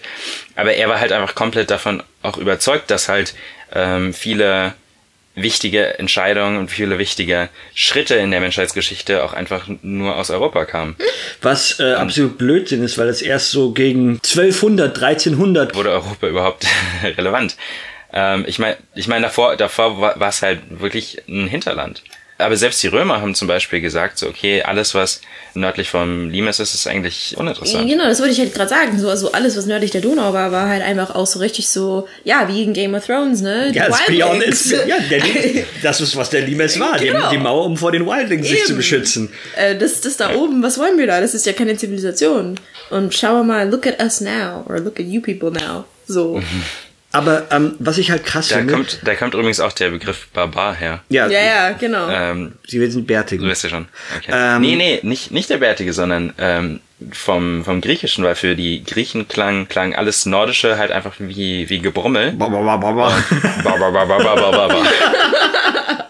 [0.55, 3.34] aber er war halt einfach komplett davon auch überzeugt, dass halt
[3.73, 4.73] ähm, viele
[5.41, 10.95] wichtige Entscheidungen und viele wichtige Schritte in der Menschheitsgeschichte auch einfach nur aus Europa kamen.
[11.41, 16.65] Was äh, absolut Blödsinn ist, weil es erst so gegen 1200, 1300 wurde Europa überhaupt
[17.04, 17.56] relevant.
[18.12, 22.04] Ähm, ich meine, ich meine, davor, davor war es halt wirklich ein Hinterland.
[22.39, 25.19] Aber selbst die Römer haben zum Beispiel gesagt, so, okay, alles, was
[25.56, 27.89] nördlich vom Limes ist, ist eigentlich uninteressant.
[27.89, 28.97] Genau, das wollte ich halt gerade sagen.
[28.97, 32.08] So, also alles, was nördlich der Donau war, war halt einfach auch so richtig so,
[32.23, 33.73] ja, wie in Game of Thrones, ne?
[33.73, 34.71] Die ja, Wildlings.
[34.71, 35.21] ja der,
[35.84, 37.30] das ist, was der Limes war, genau.
[37.30, 38.56] die, die, Mauer, um vor den Wildlings Eben.
[38.56, 39.30] sich zu beschützen.
[39.58, 41.19] Äh, das, das da oben, was wollen wir da?
[41.19, 42.58] Das ist ja keine Zivilisation.
[42.89, 45.84] Und schauen wir mal, look at us now, or look at you people now.
[46.08, 46.41] So.
[47.12, 48.74] Aber ähm, was ich halt krass da finde.
[48.74, 51.02] Kommt, da kommt übrigens auch der Begriff Barbar her.
[51.10, 52.08] Ja, ja, ja genau.
[52.10, 53.43] Ähm, Sie sind Bärtige.
[53.43, 53.88] Du weißt ja schon.
[54.17, 54.32] Okay.
[54.32, 58.84] Ähm, nee, nee, nicht, nicht der Bärtige, sondern ähm, vom, vom Griechischen, weil für die
[58.84, 62.34] Griechen klang, klang alles Nordische halt einfach wie, wie Gebrummel.
[62.34, 63.24] Ba, ba, ba, ba, ba.
[63.63, 64.84] ba, ba, ba, ba, ba, ba, ba.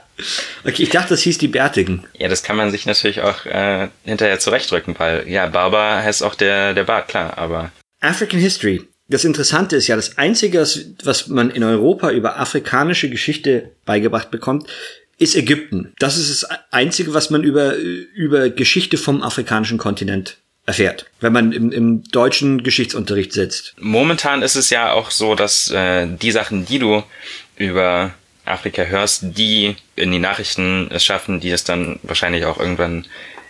[0.65, 2.05] Okay, ich dachte, das hieß die Bärtigen.
[2.17, 6.35] Ja, das kann man sich natürlich auch äh, hinterher zurechtdrücken, weil ja, Barbar heißt auch
[6.35, 7.71] der, der Bart, klar, aber.
[8.01, 10.59] African History das Interessante ist ja, das Einzige,
[11.03, 14.67] was man in Europa über afrikanische Geschichte beigebracht bekommt,
[15.17, 15.93] ist Ägypten.
[15.99, 21.51] Das ist das Einzige, was man über, über Geschichte vom afrikanischen Kontinent erfährt, wenn man
[21.51, 23.73] im, im deutschen Geschichtsunterricht sitzt.
[23.79, 27.03] Momentan ist es ja auch so, dass äh, die Sachen, die du
[27.57, 28.13] über
[28.45, 33.05] Afrika hörst, die in die Nachrichten es schaffen, die es dann wahrscheinlich auch irgendwann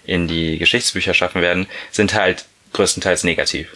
[0.05, 3.67] in die Geschichtsbücher schaffen werden, sind halt größtenteils negativ.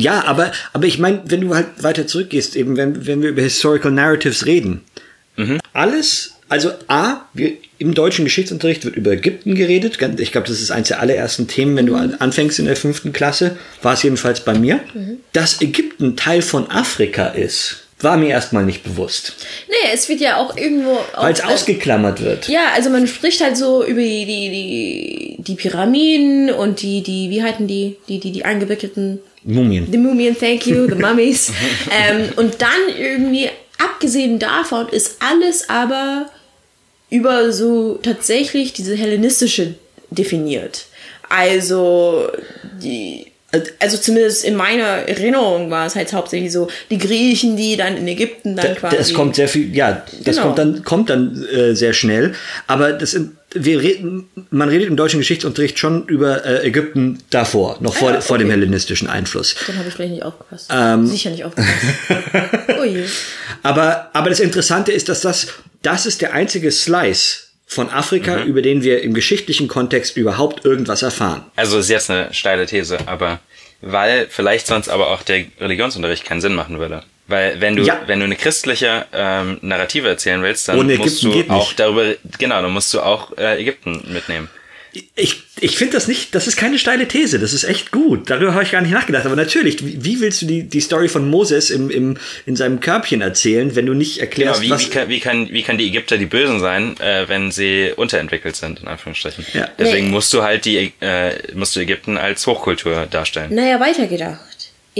[0.00, 3.42] Ja, aber, aber ich meine, wenn du halt weiter zurückgehst, eben wenn, wenn wir über
[3.42, 4.82] Historical Narratives reden,
[5.36, 5.58] mhm.
[5.72, 9.98] alles, Also A, wir, im deutschen Geschichtsunterricht wird über Ägypten geredet.
[9.98, 12.74] Ganz- Ich glaube, das ist eines der allerersten Themen, wenn du an- anfängst in der
[12.76, 13.56] fünften Klasse.
[13.82, 14.80] War es jedenfalls bei mir.
[15.32, 19.34] Dass Ägypten Teil von Afrika ist, war mir erstmal nicht bewusst.
[19.68, 20.98] Nee, es wird ja auch irgendwo.
[21.16, 22.48] Weil es ausgeklammert wird.
[22.48, 27.28] Ja, also man spricht halt so über die, die, die, die Pyramiden und die, die,
[27.30, 29.90] wie halten die, die, die, die eingewickelten Mumien.
[29.90, 31.52] The Mumien, thank you, The Mummies.
[31.90, 33.48] ähm, und dann irgendwie,
[33.78, 36.30] abgesehen davon, ist alles aber
[37.10, 39.74] über so tatsächlich diese hellenistische
[40.10, 40.86] definiert.
[41.28, 42.28] Also,
[42.82, 43.26] die,
[43.80, 48.06] also zumindest in meiner Erinnerung war es halt hauptsächlich so, die Griechen, die dann in
[48.06, 48.96] Ägypten dann quasi.
[48.96, 50.42] Das kommt sehr viel, ja, das Genau.
[50.48, 52.34] kommt dann, kommt dann äh, sehr schnell.
[52.66, 53.18] Aber das,
[53.54, 58.14] wir reden, man redet im deutschen Geschichtsunterricht schon über äh, Ägypten davor, noch vor, Ah,
[58.16, 58.56] ja, vor dem okay.
[58.58, 59.56] hellenistischen Einfluss.
[59.66, 60.68] Dann habe ich vielleicht nicht aufgepasst.
[60.70, 61.06] Ähm.
[61.06, 61.72] Sicher nicht aufgepasst.
[62.80, 63.04] oh je.
[63.62, 65.46] Aber, aber das Interessante ist, dass das,
[65.80, 71.02] das ist der einzige Slice von Afrika, über den wir im geschichtlichen Kontext überhaupt irgendwas
[71.02, 71.44] erfahren.
[71.54, 73.38] Also ist jetzt eine steile These, aber
[73.82, 77.02] weil vielleicht sonst aber auch der Religionsunterricht keinen Sinn machen würde.
[77.28, 78.00] Weil wenn du, Ja.
[78.06, 82.14] wenn du eine christliche ähm, Narrative erzählen willst, dann Ohne musst Ägypten du auch darüber,
[82.38, 84.48] genau, dann musst du auch äh, Ägypten mitnehmen.
[85.14, 88.30] Ich, ich finde das nicht, das ist keine steile These, das ist echt gut.
[88.30, 89.26] Darüber habe ich gar nicht nachgedacht.
[89.26, 92.80] Aber natürlich, wie, wie willst du die, die Story von Moses im, im, in seinem
[92.80, 94.80] Körbchen erzählen, wenn du nicht Genau, erklärst, wie, was.
[94.86, 98.56] wie, kann, wie, kann, wie kann die Ägypter die Bösen sein, äh, wenn sie unterentwickelt
[98.56, 99.44] sind, in Anführungsstrichen.
[99.54, 99.68] Ja.
[99.78, 100.12] Deswegen Nee.
[100.12, 103.54] musst du halt die, äh, musst du Ägypten als Hochkultur darstellen.
[103.54, 104.40] Naja, weitergedacht.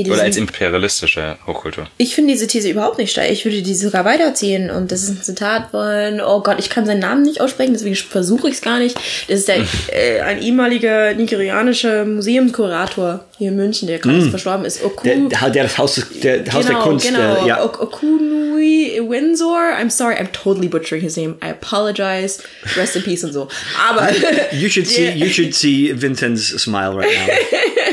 [0.06, 1.86] Oder als imperialistische Hochkultur.
[1.98, 3.32] Ich finde diese These überhaupt nicht steil.
[3.32, 4.70] Ich würde die sogar weiterziehen.
[4.70, 7.96] Und das ist ein Zitat von, oh Gott, ich kann seinen Namen nicht aussprechen, deswegen
[7.96, 8.96] versuche ich es gar nicht.
[9.28, 14.84] Das ist der, äh, ein ehemaliger nigerianischer Museumskurator hier in München, der gerade verstorben ist.
[14.84, 17.06] Oku, der, der, der das Haus, der Haus der Kunst.
[17.06, 17.62] Genau, Der, ja.
[17.64, 19.74] Ok- Okunui Windsor.
[19.80, 21.36] I'm sorry, I'm totally butchering his name.
[21.42, 22.42] I apologize.
[22.76, 23.48] Rest in peace und so.
[23.88, 24.10] Aber
[24.52, 27.34] You should see, you should see Vincent's smile right now.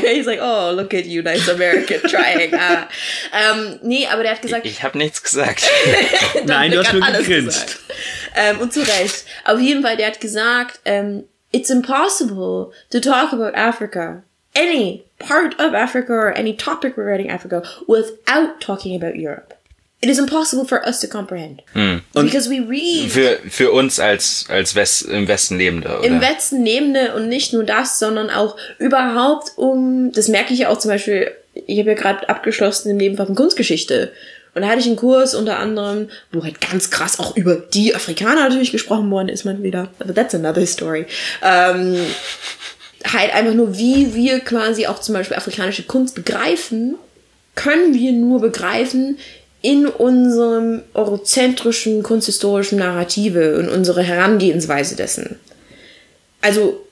[0.12, 2.52] he's like, oh, look at you, nice American trying.
[2.54, 2.88] Ah.
[3.32, 5.62] Ähm, nee, aber der hat gesagt, Ich habe nichts gesagt.
[6.44, 7.78] Nein, du hast nur gegrinst.
[8.34, 9.24] Ähm, und zu Recht.
[9.44, 14.22] Auf jeden Fall, der hat gesagt, ähm, it's impossible to talk about Africa,
[14.56, 19.54] any part of Africa or any topic regarding Africa, without talking about Europe.
[20.02, 21.62] It is impossible for us to comprehend.
[22.12, 26.06] Because we read Für, für uns als, als West, im Westen Lebende, oder?
[26.06, 30.68] im Westen Lebende und nicht nur das, sondern auch überhaupt um, das merke ich ja
[30.68, 34.12] auch zum Beispiel, ich habe ja gerade abgeschlossen im Nebenfach von Kunstgeschichte.
[34.54, 37.94] Und da hatte ich einen Kurs unter anderem, wo halt ganz krass auch über die
[37.94, 39.88] Afrikaner natürlich gesprochen worden ist, man wieder.
[39.98, 41.06] Aber that's another story.
[41.42, 41.98] Ähm,
[43.12, 46.96] halt einfach nur, wie wir quasi auch zum Beispiel afrikanische Kunst begreifen,
[47.54, 49.18] können wir nur begreifen
[49.62, 55.40] in unserem eurozentrischen kunsthistorischen Narrative und unserer Herangehensweise dessen.
[56.40, 56.86] Also,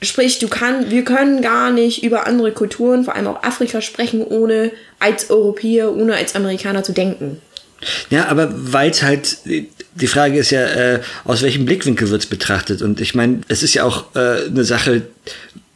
[0.00, 4.24] sprich, du kann, wir können gar nicht über andere Kulturen, vor allem auch Afrika, sprechen,
[4.24, 7.42] ohne als Europäer, ohne als Amerikaner zu denken.
[8.10, 12.82] Ja, aber weil es halt, die Frage ist ja, äh, aus welchem Blickwinkel wird's betrachtet?
[12.82, 15.02] Und ich meine, es ist ja auch äh, eine Sache,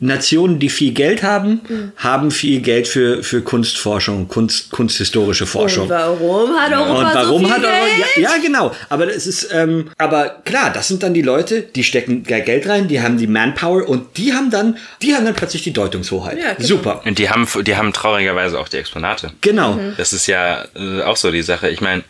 [0.00, 1.92] Nationen, die viel Geld haben, Mhm.
[1.96, 5.84] haben viel Geld für, für Kunstforschung, Kunst, kunsthistorische Forschung.
[5.84, 8.16] Und warum hat Europa Und warum so viel hat er Geld?
[8.16, 11.82] ja, ja genau, aber es ist ähm, aber klar, das sind dann die Leute, die
[11.82, 15.34] stecken ge- Geld rein, die haben die Manpower und die haben dann die haben dann
[15.34, 16.38] plötzlich die Deutungshoheit.
[16.38, 16.66] Ja, genau.
[16.68, 17.02] Super.
[17.04, 19.32] Und die haben, die haben traurigerweise auch die Exponate.
[19.40, 19.72] Genau.
[19.74, 19.94] Mhm.
[19.96, 21.68] Das ist ja äh, auch so die Sache.
[21.70, 22.04] Ich meine,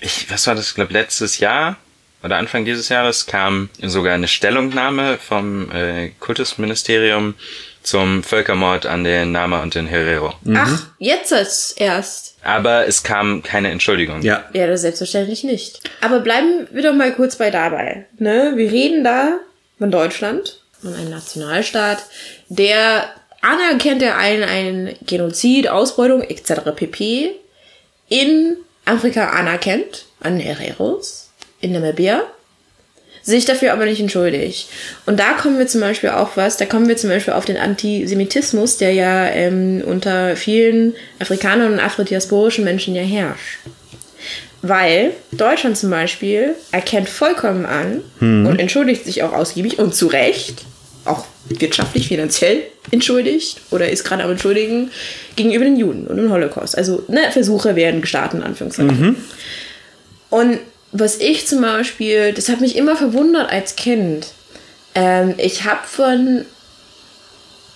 [0.00, 1.76] ich, was war das, ich glaube, letztes Jahr
[2.22, 7.34] oder Anfang dieses Jahres kam sogar eine Stellungnahme vom äh, Kultusministerium
[7.82, 10.34] zum Völkermord an den Nama und den Herero.
[10.54, 12.36] Ach, jetzt ist erst.
[12.44, 14.22] Aber es kam keine Entschuldigung.
[14.22, 14.44] Ja.
[14.52, 15.80] Ja, das selbstverständlich nicht.
[16.00, 18.06] Aber bleiben wir doch mal kurz bei dabei.
[18.18, 18.52] Ne?
[18.56, 19.38] Wir reden da
[19.78, 22.04] von Deutschland, von einem Nationalstaat,
[22.48, 26.70] der anerkennt er einen, einen Genozid, Ausbeutung etc.
[26.74, 27.32] pp.
[28.08, 31.21] in Afrika anerkennt, an Hereros,
[31.62, 32.22] in Namibia,
[33.22, 34.68] sich dafür aber nicht entschuldigt.
[35.06, 37.56] Und da kommen wir zum Beispiel auch was, da kommen wir zum Beispiel auf den
[37.56, 43.60] Antisemitismus, der ja ähm, unter vielen Afrikanern und afrodiasporischen Menschen ja herrscht.
[44.60, 48.02] Weil Deutschland zum Beispiel erkennt vollkommen an
[48.46, 50.64] und entschuldigt sich auch ausgiebig und zu Recht,
[51.04, 54.92] auch wirtschaftlich, finanziell entschuldigt oder ist gerade am Entschuldigen
[55.34, 56.78] gegenüber den Juden und dem Holocaust.
[56.78, 59.16] Also ne, Versuche werden gestartet, in Anführungszeichen.
[60.30, 60.58] Und
[60.92, 64.28] was ich zum Beispiel, das hat mich immer verwundert als Kind.
[64.94, 66.44] Ähm, ich habe von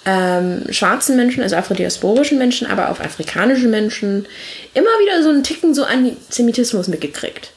[0.04, 4.26] ähm, schwarzen Menschen, also afrodiasporischen Menschen, aber auch afrikanischen Menschen,
[4.74, 7.52] immer wieder so einen Ticken so Antisemitismus mitgekriegt.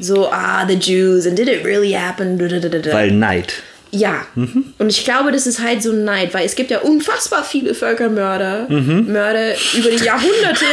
[0.00, 2.38] So, ah, the Jews, and did it really happen?
[2.38, 3.54] Weil Neid.
[3.94, 4.26] Ja.
[4.34, 4.74] Mhm.
[4.78, 7.74] Und ich glaube, das ist halt so ein Neid, weil es gibt ja unfassbar viele
[7.74, 9.12] Völkermörder, mhm.
[9.12, 10.64] Mörder über die Jahrhunderte.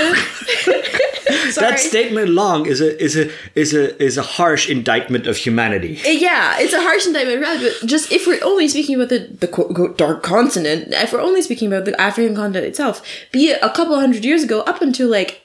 [1.56, 6.00] That statement long is a is a is a is a harsh indictment of humanity.
[6.06, 7.60] Uh, yeah, it's a harsh indictment, right?
[7.62, 11.72] But just if we're only speaking about the the dark continent, if we're only speaking
[11.72, 15.42] about the African continent itself, be it a couple hundred years ago up until like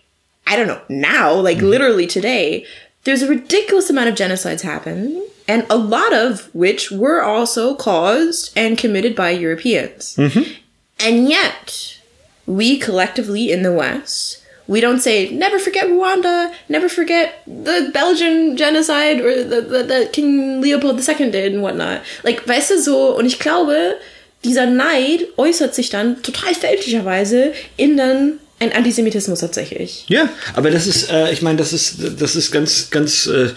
[0.47, 1.67] I don't know now, like mm-hmm.
[1.67, 2.65] literally today,
[3.07, 8.53] there's a ridiculous amount of genocides happen, and a lot of which were also caused
[8.57, 10.17] and committed by Europeans.
[10.17, 10.53] Mm-hmm.
[10.99, 12.01] And yet,
[12.47, 18.57] we collectively in the West, we don't say, never forget Rwanda, never forget the Belgian
[18.57, 22.03] genocide or the, the, the King Leopold II did and whatnot.
[22.25, 24.01] Like, weißt du so, und ich glaube,
[24.43, 30.05] dieser Neid äußert sich dann total fälschlicherweise in dann ein Antisemitismus tatsächlich.
[30.09, 33.27] Ja, aber das ist, äh, ich meine, das ist, das ist ganz, ganz.
[33.27, 33.51] Äh,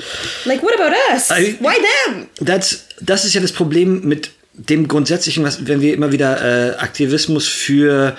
[0.45, 1.29] Like, what about us?
[1.31, 2.27] I- Why them?
[2.41, 6.75] das, das ist ja das Problem mit dem grundsätzlichen, was, wenn wir immer wieder äh,
[6.77, 8.17] Aktivismus für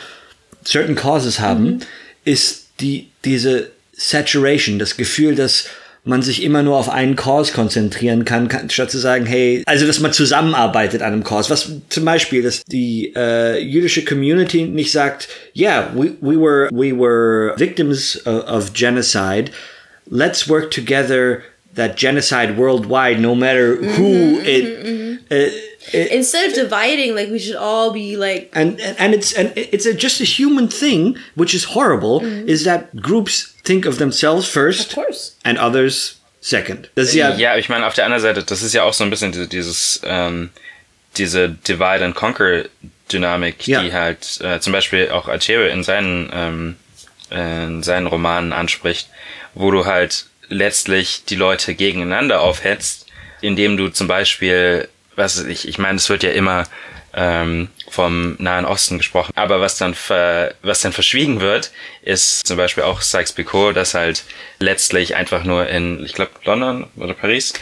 [0.65, 1.81] certain causes haben,
[2.25, 5.67] ist die diese Saturation, das Gefühl, dass
[6.05, 9.87] man sich immer nur auf einen Cause konzentrieren kann, kann, statt zu sagen, hey, also
[9.87, 11.51] dass man zusammenarbeitet an einem Cause.
[11.51, 16.93] Was zum Beispiel, dass die äh, jüdische Community nicht sagt, yeah, we, we were we
[16.93, 19.51] were victims of, of genocide.
[20.09, 21.43] Let's work together
[21.75, 25.21] that genocide worldwide, no matter who it.
[25.31, 29.33] Uh, it Instead of dividing, like, we should all be like, and and and it's
[29.33, 33.99] and it's a, just a human thing, which is horrible, is that groups think of
[33.99, 35.33] themselves first of course.
[35.45, 36.89] and others second.
[36.95, 39.05] Das ist ja, Ja, ich meine, auf der anderen Seite, das ist ja auch so
[39.05, 40.51] ein bisschen diese, dieses, ähm,
[41.17, 42.65] diese Divide and Conquer
[43.13, 43.83] Dynamik, Ja.
[43.83, 46.77] die halt äh, zum Beispiel auch Achere in seinen, ähm,
[47.31, 49.09] äh, in seinen Romanen anspricht,
[49.55, 53.07] wo du halt letztlich die Leute gegeneinander aufhetzt,
[53.41, 56.65] indem du zum Beispiel, was weiß ich, ich meine, es wird ja immer
[57.13, 62.57] ähm, vom Nahen Osten gesprochen, aber was dann ver, was dann verschwiegen wird, ist zum
[62.57, 64.25] Beispiel auch Sykes-Picot, dass halt
[64.59, 67.53] letztlich einfach nur in, ich glaube London oder Paris,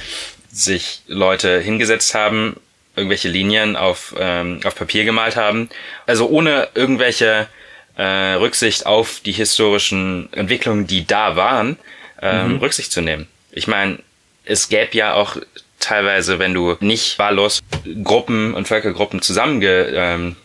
[0.50, 2.56] sich Leute hingesetzt haben,
[2.96, 5.70] irgendwelche Linien auf ähm, auf Papier gemalt haben,
[6.06, 7.48] also ohne irgendwelche
[7.96, 11.76] äh, Rücksicht auf die historischen Entwicklungen, die da waren,
[12.20, 13.28] ähm, Rücksicht zu nehmen.
[13.50, 13.98] Ich meine,
[14.44, 15.37] es gäbe ja auch
[15.80, 17.60] teilweise, wenn du nicht wahllos
[18.02, 20.36] Gruppen und Völkergruppen zusammengeworfen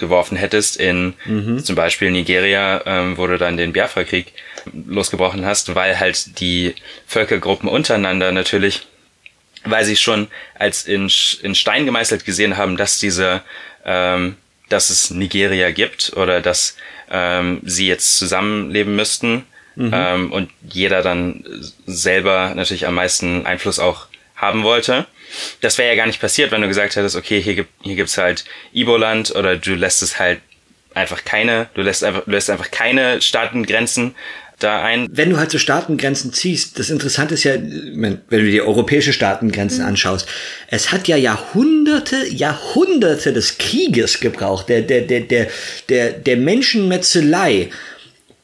[0.00, 1.14] ähm, hättest in
[1.62, 4.32] zum Beispiel Nigeria, ähm, wo du dann den Biafra-Krieg
[4.86, 6.74] losgebrochen hast, weil halt die
[7.06, 8.86] Völkergruppen untereinander natürlich
[9.64, 11.10] weil sie schon als in,
[11.42, 13.42] in Stein gemeißelt gesehen haben, dass diese,
[13.84, 14.36] ähm,
[14.68, 16.76] dass es Nigeria gibt oder dass
[17.10, 19.44] ähm, sie jetzt zusammenleben müssten
[19.78, 21.44] ähm, und jeder dann
[21.86, 24.07] selber natürlich am meisten Einfluss auch
[24.38, 25.06] haben wollte.
[25.60, 28.16] Das wäre ja gar nicht passiert, wenn du gesagt hättest, okay, hier gibt hier gibt's
[28.16, 30.40] halt Iboland oder du lässt es halt
[30.94, 34.14] einfach keine, du lässt einfach, du lässt einfach keine Staatengrenzen
[34.58, 35.06] da ein.
[35.10, 39.84] wenn du halt so Staatengrenzen ziehst, das Interessante ist ja, wenn du die europäische Staatengrenzen
[39.84, 40.26] anschaust,
[40.68, 45.48] es hat ja Jahrhunderte, Jahrhunderte des Krieges gebraucht, der, der, der, der,
[45.88, 47.70] der, der Menschenmetzelei,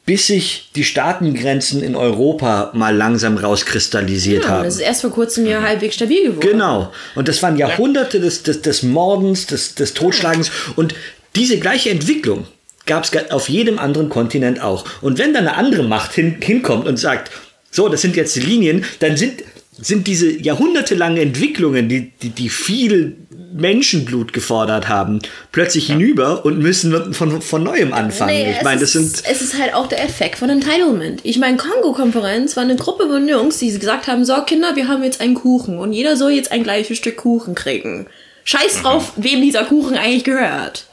[0.06, 4.64] bis sich die Staatengrenzen in Europa mal langsam rauskristallisiert Ja, haben.
[4.64, 6.40] das ist erst vor kurzem ja halbwegs stabil geworden.
[6.46, 6.92] Genau.
[7.14, 10.50] Und das waren Jahrhunderte des, des, des Mordens, des, des Totschlagens.
[10.76, 10.94] Und
[11.36, 12.46] diese gleiche Entwicklung
[12.86, 14.84] gab es auf jedem anderen Kontinent auch.
[15.00, 17.30] Und wenn dann eine andere Macht hin, hinkommt und sagt,
[17.70, 19.42] so, das sind jetzt die Linien, dann sind,
[19.78, 23.16] sind diese jahrhundertelangen Entwicklungen, die, die, die viel
[23.54, 25.20] Menschenblut gefordert haben,
[25.52, 28.34] plötzlich hinüber und müssen von, von neuem anfangen.
[28.34, 31.20] Nee, ich meine, das sind es ist halt auch der Effekt von Entitlement.
[31.22, 35.04] Ich meine, Kongo-Konferenz war eine Gruppe von Jungs, die gesagt haben, so Kinder, wir haben
[35.04, 38.06] jetzt einen Kuchen und jeder soll jetzt ein gleiches Stück Kuchen kriegen.
[38.44, 40.86] Scheiß drauf, wem dieser Kuchen eigentlich gehört.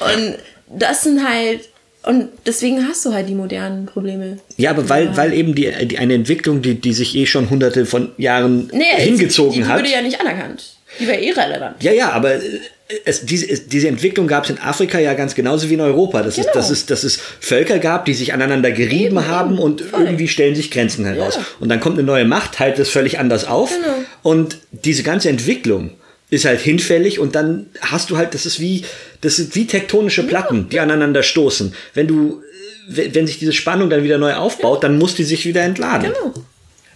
[0.00, 0.36] Und
[0.68, 1.68] das sind halt,
[2.06, 4.38] und deswegen hast du halt die modernen Probleme.
[4.56, 7.86] Ja, aber weil, weil eben die, die eine Entwicklung, die, die sich eh schon hunderte
[7.86, 9.78] von Jahren Nee, hingezogen die, die hat.
[9.80, 10.64] wurde ja nicht anerkannt.
[11.00, 11.82] Die wäre irrelevant.
[11.82, 12.40] Ja, ja, aber äh,
[13.04, 16.22] es, diese, es, diese Entwicklung gab es in Afrika ja ganz genauso wie in Europa.
[16.22, 16.54] Das ist, Genau.
[16.54, 19.58] dass, es, dass es Völker gab, die sich aneinander gerieben Eben, haben eben.
[19.62, 20.04] und Voll.
[20.04, 21.34] irgendwie stellen sich Grenzen heraus.
[21.36, 21.44] Ja.
[21.60, 23.70] Und dann kommt eine neue Macht, teilt das völlig anders auf.
[23.70, 23.96] Genau.
[24.22, 25.90] Und diese ganze Entwicklung
[26.30, 28.84] ist halt hinfällig und dann hast du halt, das ist wie,
[29.24, 31.74] das sind wie tektonische Platten, die aneinander stoßen.
[31.94, 32.42] Wenn du,
[32.90, 35.62] äh, wenn wenn sich diese Spannung dann wieder neu aufbaut, dann muss die sich wieder
[35.62, 36.12] entladen.
[36.12, 36.34] Genau.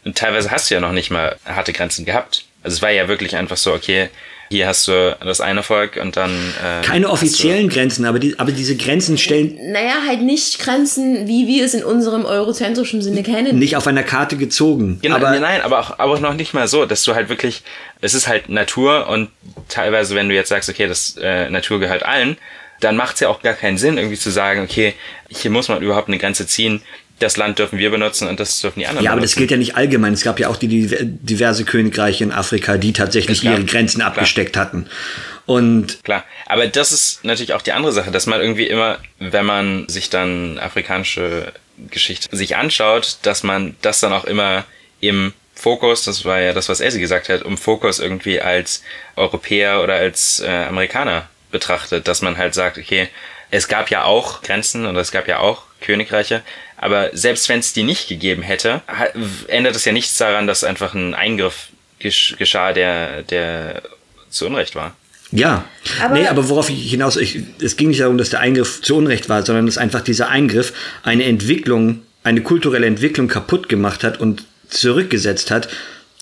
[0.05, 2.45] Und teilweise hast du ja noch nicht mal harte Grenzen gehabt.
[2.63, 4.09] Also es war ja wirklich einfach so, okay,
[4.51, 6.31] hier hast du das eine Volk und dann.
[6.31, 11.47] Äh, Keine offiziellen Grenzen, aber, die, aber diese Grenzen stellen Naja, halt nicht Grenzen, wie
[11.47, 13.59] wir es in unserem eurozentrischen Sinne kennen.
[13.59, 14.99] nicht auf einer Karte gezogen.
[15.03, 17.63] Genau, aber nein, aber auch, aber auch noch nicht mal so, dass du halt wirklich,
[18.01, 19.29] es ist halt Natur und
[19.69, 22.39] teilweise, wenn du jetzt sagst, okay, das äh, Natur gehört allen,
[22.81, 24.95] dann macht es ja auch gar keinen Sinn, irgendwie zu sagen, okay,
[25.29, 26.81] hier muss man überhaupt eine Grenze ziehen,
[27.19, 29.39] das Land dürfen wir benutzen und das dürfen die anderen Ja, aber das benutzen.
[29.41, 30.13] gilt ja nicht allgemein.
[30.13, 34.11] Es gab ja auch die diver- diverse Königreiche in Afrika, die tatsächlich ihre Grenzen klar.
[34.13, 34.87] abgesteckt hatten.
[35.47, 39.47] Und Klar, aber das ist natürlich auch die andere Sache, dass man irgendwie immer, wenn
[39.47, 41.53] man sich dann afrikanische
[41.91, 44.65] Geschichte sich anschaut, dass man das dann auch immer
[45.01, 48.83] im Fokus, das war ja das, was Elsie gesagt hat, im Fokus irgendwie als
[49.17, 53.09] Europäer oder als äh, Amerikaner betrachtet, dass man halt sagt, okay,
[53.51, 56.43] es gab ja auch Grenzen und es gab ja auch Königreiche,
[56.79, 58.83] aber selbst wenn es die nicht gegeben hätte,
[59.49, 63.83] ändert es ja nichts daran, dass einfach ein Eingriff gesch geschah, der, der
[64.31, 64.95] zu Unrecht war.
[65.33, 65.65] ja,
[66.03, 68.97] Aber- nee, aber worauf ich hinaus, ich, es ging nicht darum, dass der Eingriff zu
[68.97, 74.21] Unrecht war, sondern dass einfach dieser Eingriff eine Entwicklung, eine kulturelle Entwicklung kaputt gemacht hat
[74.21, 75.69] und zurückgesetzt hat,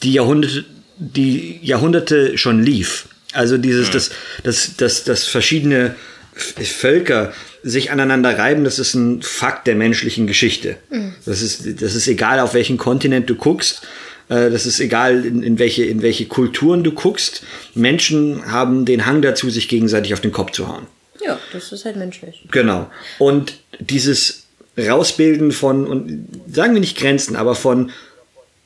[0.02, 0.64] die Jahrhunderte,
[0.98, 3.08] die Jahrhunderte schon lief.
[3.32, 4.10] Also dieses, dass,
[4.44, 5.94] dass, dass, dass verschiedene F-
[6.36, 10.76] Völker sich aneinander reiben, das ist ein Fakt der menschlichen Geschichte.
[11.24, 13.82] Das ist, das ist egal, auf welchen Kontinent du guckst.
[14.28, 17.42] Äh, Das ist egal, in, in, welche, in welche Kulturen du guckst.
[17.74, 20.86] Menschen haben den Hang dazu, sich gegenseitig auf den Kopf zu hauen.
[21.24, 22.44] Ja, das ist halt menschlich.
[22.52, 22.90] Genau.
[23.18, 24.44] Und dieses
[24.78, 27.90] Rausbilden von, und sagen wir nicht Grenzen, aber von,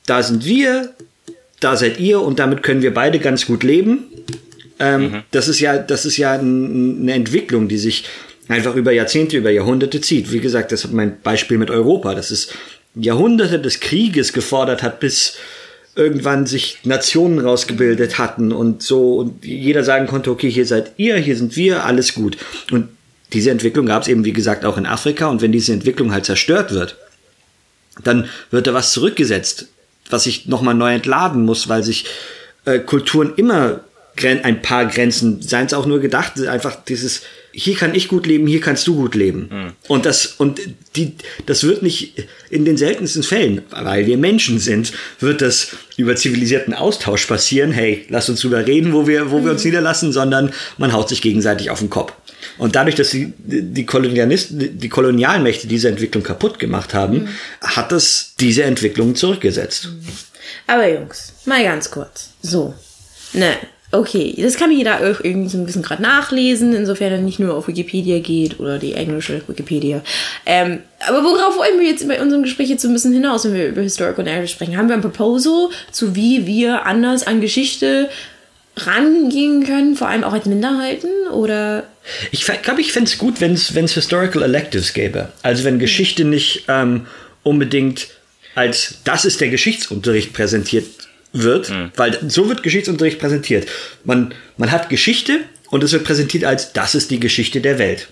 [0.06, 0.92] da sind wir,
[1.60, 4.04] da seid ihr und damit können wir beide ganz gut leben.
[4.80, 8.04] Ähm, Das ist ja, das ist ja ein, eine Entwicklung, die sich
[8.48, 10.32] einfach über Jahrzehnte, über Jahrhunderte zieht.
[10.32, 12.54] Wie gesagt, das ist mein Beispiel mit Europa, das ist
[12.94, 15.36] Jahrhunderte des Krieges gefordert hat, bis
[15.94, 21.16] irgendwann sich Nationen rausgebildet hatten und so und jeder sagen konnte, okay, hier seid ihr,
[21.16, 22.36] hier sind wir, alles gut.
[22.70, 22.88] Und
[23.32, 26.24] diese Entwicklung gab es eben, wie gesagt, auch in Afrika und wenn diese Entwicklung halt
[26.24, 26.96] zerstört wird,
[28.02, 29.68] dann wird da was zurückgesetzt,
[30.08, 32.06] was sich nochmal neu entladen muss, weil sich
[32.64, 33.80] äh, Kulturen immer
[34.22, 38.46] ein paar Grenzen, seien es auch nur gedacht, einfach dieses, hier kann ich gut leben,
[38.46, 39.74] hier kannst du gut leben.
[39.88, 40.60] Und das, und
[40.96, 41.14] die,
[41.46, 46.74] das wird nicht in den seltensten Fällen, weil wir Menschen sind, wird das über zivilisierten
[46.74, 47.72] Austausch passieren.
[47.72, 51.22] Hey, lass uns drüber reden, wo wir, wo wir uns niederlassen, sondern man haut sich
[51.22, 52.12] gegenseitig auf den Kopf.
[52.58, 57.28] Und dadurch, dass die, die Kolonialisten, die Kolonialmächte diese Entwicklung kaputt gemacht haben,
[57.60, 59.88] hat das diese Entwicklung zurückgesetzt.
[60.66, 62.30] Aber Jungs, mal ganz kurz.
[62.42, 62.74] So.
[63.32, 63.56] Ne.
[63.92, 67.56] Okay, das kann jeder auch irgendwie so ein bisschen gerade nachlesen, insofern er nicht nur
[67.56, 70.02] auf Wikipedia geht oder die englische Wikipedia.
[70.46, 73.54] Ähm, aber worauf wollen wir jetzt bei unserem Gespräch jetzt so ein bisschen hinaus, wenn
[73.54, 74.76] wir über Historical Narrative sprechen?
[74.76, 78.08] Haben wir ein Proposal zu wie wir anders an Geschichte
[78.76, 81.10] rangehen können, vor allem auch als Minderheiten?
[81.32, 81.82] Oder
[82.30, 85.30] Ich glaube, ich fände es gut, wenn es Historical Electives gäbe.
[85.42, 87.06] Also wenn Geschichte nicht ähm,
[87.42, 88.06] unbedingt
[88.54, 90.86] als das ist der Geschichtsunterricht präsentiert
[91.32, 93.68] wird, weil so wird Geschichtsunterricht präsentiert.
[94.04, 95.40] Man, man hat Geschichte
[95.70, 98.08] und es wird präsentiert als das ist die Geschichte der Welt.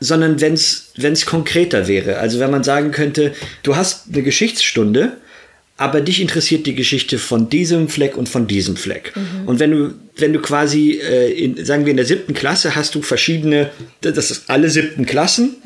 [0.00, 2.18] Sondern wenn es konkreter wäre.
[2.18, 5.16] Also wenn man sagen könnte, du hast eine Geschichtsstunde,
[5.76, 9.12] aber dich interessiert die Geschichte von diesem Fleck und von diesem Fleck.
[9.46, 12.94] Und wenn du, wenn du quasi, äh, in, sagen wir in der siebten Klasse, hast
[12.96, 13.70] du verschiedene,
[14.00, 15.56] das ist alle siebten Klassen,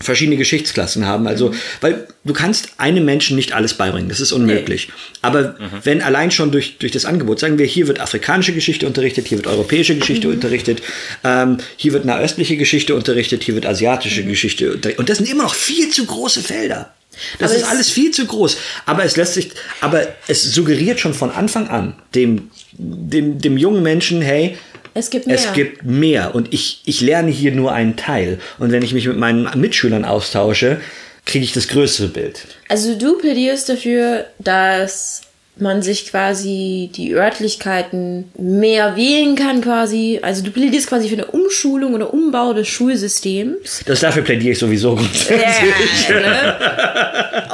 [0.00, 1.26] verschiedene Geschichtsklassen haben.
[1.26, 4.88] Also, weil du kannst einem Menschen nicht alles beibringen, das ist unmöglich.
[5.22, 9.26] Aber wenn allein schon durch, durch das Angebot, sagen wir, hier wird afrikanische Geschichte unterrichtet,
[9.28, 10.82] hier wird europäische Geschichte unterrichtet,
[11.24, 14.98] ähm, hier wird nahöstliche Geschichte unterrichtet, hier wird asiatische Geschichte unterrichtet.
[14.98, 16.92] Und das sind immer noch viel zu große Felder.
[17.38, 18.58] Das Aber ist es- alles viel zu groß.
[18.84, 19.48] Aber es lässt sich,
[19.80, 24.58] aber es suggeriert schon von Anfang an dem, dem, dem jungen Menschen, hey,
[24.96, 25.36] es gibt mehr.
[25.36, 28.38] es gibt mehr und ich, ich lerne hier nur einen Teil.
[28.58, 30.80] Und wenn ich mich mit meinen Mitschülern austausche,
[31.26, 32.46] kriege ich das größere Bild.
[32.68, 35.22] Also du plädierst dafür, dass
[35.58, 40.20] man sich quasi die Örtlichkeiten mehr wählen kann quasi.
[40.22, 43.82] Also du plädierst quasi für eine Umschulung oder Umbau des Schulsystems.
[43.86, 46.08] Das dafür plädiere ich sowieso grundsätzlich.
[46.10, 46.56] ne?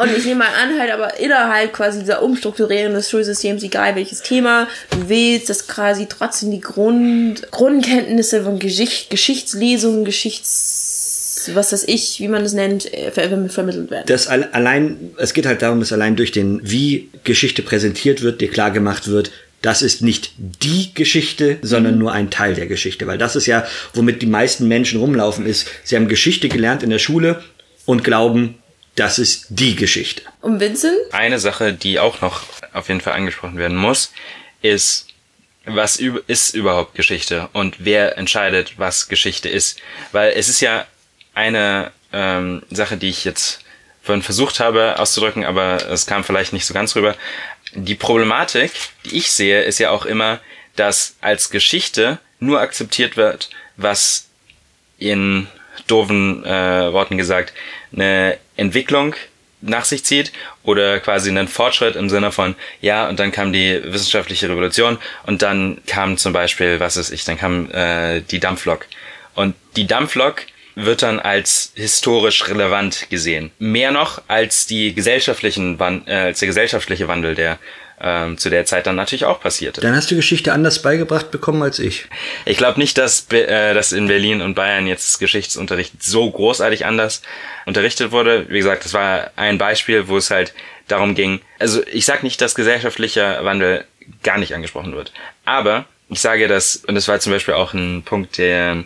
[0.03, 4.23] Und ich nehme mal an, halt aber innerhalb quasi dieser Umstrukturierung des Schulsystems, egal welches
[4.23, 10.92] Thema du wählst, dass quasi trotzdem die Grund, Grundkenntnisse von Geschicht, Geschichtslesung, Geschichts,
[11.55, 14.05] was weiß ich, wie man es nennt, äh, ver vermittelt werden.
[14.07, 18.41] Das al- allein, es geht halt darum, dass allein durch den, wie Geschichte präsentiert wird,
[18.41, 19.31] dir klar gemacht wird,
[19.63, 23.07] das ist nicht die Geschichte, sondern nur ein Teil der Geschichte.
[23.07, 23.65] Weil das ist ja,
[23.95, 27.43] womit die meisten Menschen rumlaufen, ist, sie haben Geschichte gelernt in der Schule
[27.85, 28.57] und glauben,
[28.97, 30.23] das ist die Geschichte.
[30.41, 30.97] Und Vincent?
[31.13, 34.13] Eine Sache, die auch noch auf jeden Fall angesprochen werden muss,
[34.63, 35.07] ist,
[35.65, 39.79] was ist überhaupt Geschichte und wer entscheidet, was Geschichte ist.
[40.11, 40.87] Weil es ist ja
[41.35, 43.65] eine ähm, Sache, die ich jetzt
[44.03, 47.15] vorhin versucht habe auszudrücken, aber es kam vielleicht nicht so ganz rüber.
[47.75, 48.73] Die Problematik,
[49.05, 50.41] die ich sehe, ist ja auch immer,
[50.77, 54.29] dass als Geschichte nur akzeptiert wird, was
[54.99, 55.47] in
[55.87, 57.53] doofen äh, Worten gesagt
[57.93, 59.15] eine Entwicklung
[59.61, 60.33] nach sich zieht
[60.65, 65.43] oder quasi einen Fortschritt im Sinne von, ja, und dann kam die wissenschaftliche Revolution und
[65.43, 68.87] dann kam zum Beispiel, was ist ich, dann kam äh, die Dampflok.
[69.35, 70.43] Und die Dampflok
[70.75, 73.51] wird dann als historisch relevant gesehen.
[73.59, 77.59] Mehr noch als die gesellschaftlichen Wan äh, als der gesellschaftliche Wandel, der
[78.01, 79.81] ähm, zu der Zeit dann natürlich auch passierte.
[79.81, 82.07] Dann hast du Geschichte anders beigebracht bekommen als ich.
[82.45, 87.23] Ich glaube nicht, dass, äh, dass in Berlin und Bayern jetzt Geschichtsunterricht so großartig anders
[87.65, 88.47] unterrichtet wurde.
[88.49, 90.53] Wie gesagt, das war ein Beispiel, wo es halt
[90.89, 91.41] darum ging.
[91.61, 93.85] Also ich sage nicht, dass gesellschaftlicher Wandel
[94.25, 95.13] gar nicht angesprochen wird.
[95.45, 98.85] Aber ich sage das, und das war zum Beispiel auch ein Punkt, der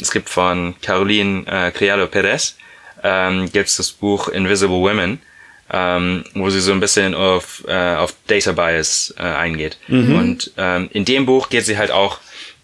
[0.00, 2.56] es gibt von Caroline äh, Criado Perez,
[3.02, 5.20] ähm, gibt es das Buch Invisible Women,
[5.72, 9.78] ähm, wo sie so ein bisschen auf, äh, auf Data Bias äh, eingeht.
[10.16, 12.18] Und ähm, in dem Buch geht sie halt auch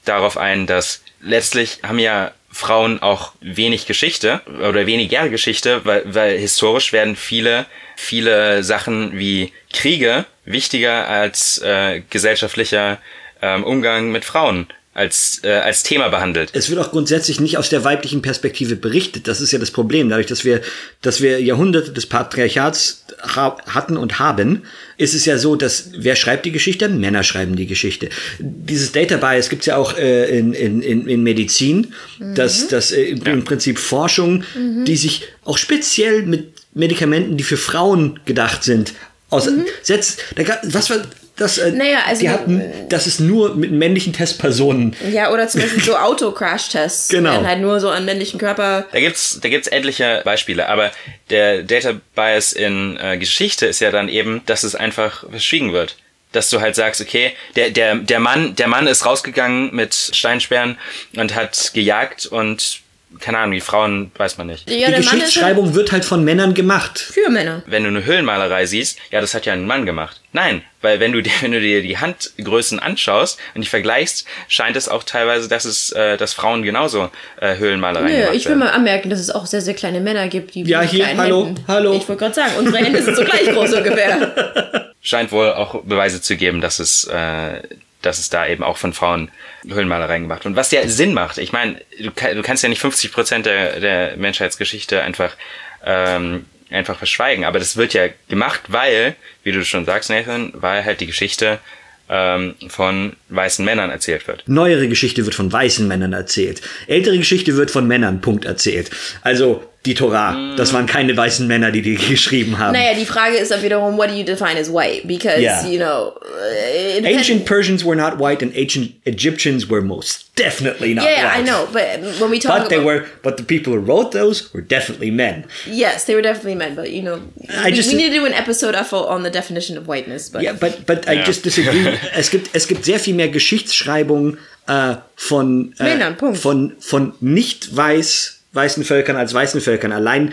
[0.04, 6.38] darauf ein, dass letztlich haben ja Frauen auch wenig Geschichte oder weniger Geschichte, weil, weil
[6.38, 7.66] historisch werden viele,
[7.96, 12.98] viele Sachen wie Kriege wichtiger als äh, gesellschaftlicher
[13.42, 16.50] ähm, Umgang mit Frauen als, äh, als Thema behandelt.
[16.52, 19.26] Es wird auch grundsätzlich nicht aus der weiblichen Perspektive berichtet.
[19.26, 20.08] Das ist ja das Problem.
[20.08, 20.60] Dadurch, dass wir,
[21.02, 24.62] dass wir Jahrhunderte des Patriarchats ha hatten und haben,
[24.96, 26.88] ist es ja so, dass wer schreibt die Geschichte?
[26.88, 28.08] Männer schreiben die Geschichte.
[28.38, 33.02] Dieses Data Bias gibt's ja auch äh, in, in, in, in Medizin, dass, dass äh,
[33.02, 38.94] im, im Prinzip Forschung, die sich auch speziell mit Medikamenten, die für Frauen gedacht sind,
[39.30, 40.20] aussetzt.
[40.36, 41.02] Da gab, was war
[41.36, 41.58] das?
[41.58, 45.82] Äh, Naja, also- die hatten, das ist nur mit männlichen Testpersonen Ja, oder zum Beispiel
[45.82, 47.08] so Auto-Crash-Tests.
[47.08, 47.42] Genau.
[47.42, 48.86] Halt nur so an männlichen Körper.
[48.92, 50.92] Da gibt's, da gibt's etliche Beispiele, aber
[51.30, 55.96] der Data Bias in äh, Geschichte ist ja dann eben, dass es einfach verschwiegen wird.
[56.32, 60.76] Dass du halt sagst, okay, der, der, der Mann, der Mann ist rausgegangen mit Steinsperren
[61.16, 62.80] und hat gejagt und
[63.20, 64.68] keine Ahnung, die Frauen weiß man nicht.
[64.70, 66.98] Ja, die Geschichtsschreibung wird halt von Männern gemacht.
[66.98, 67.62] für Männer.
[67.66, 70.20] Wenn du eine Höhlenmalerei siehst, ja, das hat ja ein Mann gemacht.
[70.32, 74.76] Nein, weil wenn du dir, wenn du dir die Handgrößen anschaust und die vergleichst, scheint
[74.76, 77.10] es auch teilweise, dass es, äh, dass Frauen genauso
[77.40, 78.58] äh, Höhlenmalereien Nö, ich will werden.
[78.60, 81.64] mal anmerken, dass es auch sehr, sehr kleine Männer gibt, die Ja, hier, hallo, Händen.
[81.68, 81.92] hallo.
[81.94, 84.92] Ich wollte gerade sagen, unsere Hände sind so gleich groß ungefähr.
[85.00, 87.60] scheint wohl auch Beweise zu geben, dass es, äh,
[88.06, 89.30] dass es da eben auch von Frauen
[89.66, 90.52] Höhlenmalereien gemacht wird.
[90.52, 93.80] Und was ja Sinn macht, ich meine, du, du kannst ja nicht 50 Prozent der,
[93.80, 95.36] der Menschheitsgeschichte einfach
[95.84, 100.84] ähm, einfach verschweigen, aber das wird ja gemacht, weil, wie du schon sagst, Nathan, weil
[100.84, 101.60] halt die Geschichte
[102.08, 104.44] ähm, von weißen Männern erzählt wird.
[104.46, 106.60] Neuere Geschichte wird von weißen Männern erzählt.
[106.86, 108.90] Ältere Geschichte wird von Männern, Punkt, erzählt.
[109.22, 112.72] Also die Torah, das waren keine weißen Männer, die die geschrieben haben.
[112.72, 115.06] naja, die Frage ist dann wiederum, what do you define as white?
[115.06, 115.66] Because, Yeah.
[115.66, 121.04] you know, uh, Ancient Persians were not white and ancient Egyptians were most definitely not
[121.04, 121.40] Yeah, yeah, white.
[121.40, 124.12] I know, but when we talk But they about were, but the people who wrote
[124.12, 125.44] those were definitely men.
[125.66, 127.18] yes, they were definitely men, but you know,
[127.62, 130.30] I we, just- we need to do an episode on the definition of whiteness.
[130.30, 131.24] But Ja, but, but I Ja.
[131.24, 131.92] just disagree.
[132.16, 136.38] es gibt, es gibt sehr viel mehr Geschichtsschreibung äh, von, äh, Männern, Punkt.
[136.38, 139.92] von, von nicht weiß, weißen Völkern als weißen Völkern.
[139.92, 140.32] Allein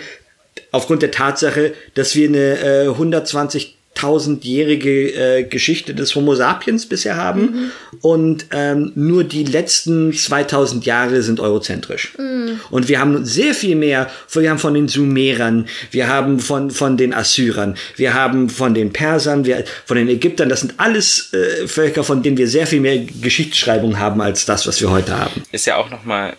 [0.72, 7.41] aufgrund der Tatsache, dass wir eine äh, 120.000-jährige äh, Geschichte des Homo sapiens bisher haben
[7.41, 7.72] Mhm.
[8.01, 12.13] und ähm, nur die letzten 2000 Jahre sind eurozentrisch.
[12.17, 12.59] Mhm.
[12.69, 16.97] Und wir haben sehr viel mehr, wir haben von den Sumerern, wir haben von, von
[16.97, 21.67] den Assyrern, wir haben von den Persern, wir, von den Ägyptern, das sind alles äh,
[21.67, 25.43] Völker, von denen wir sehr viel mehr Geschichtsschreibung haben als das, was wir heute haben.
[25.51, 26.34] ist ja auch nochmal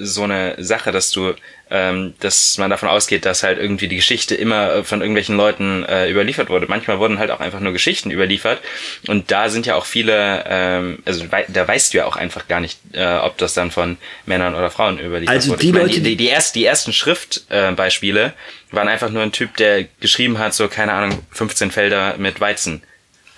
[0.00, 1.34] so eine Sache, dass du,
[1.70, 5.84] ähm, dass man davon ausgeht, dass halt irgendwie die Geschichte immer äh, von irgendwelchen Leuten
[5.84, 6.66] äh, überliefert wurde.
[6.68, 8.60] Manchmal wurden halt auch einfach nur Geschichten überliefert
[9.08, 12.46] und da sind ja auch viele, ähm, also wei- da weißt du ja auch einfach
[12.48, 15.60] gar nicht, äh, ob das dann von Männern oder Frauen überliefert Also wurde.
[15.60, 19.10] die Ich meine, Leute, die, die- die, die, erst, die ersten Schriftbeispiele äh, waren einfach
[19.10, 22.82] nur ein Typ, der geschrieben hat, so keine Ahnung, 15 Felder mit Weizen.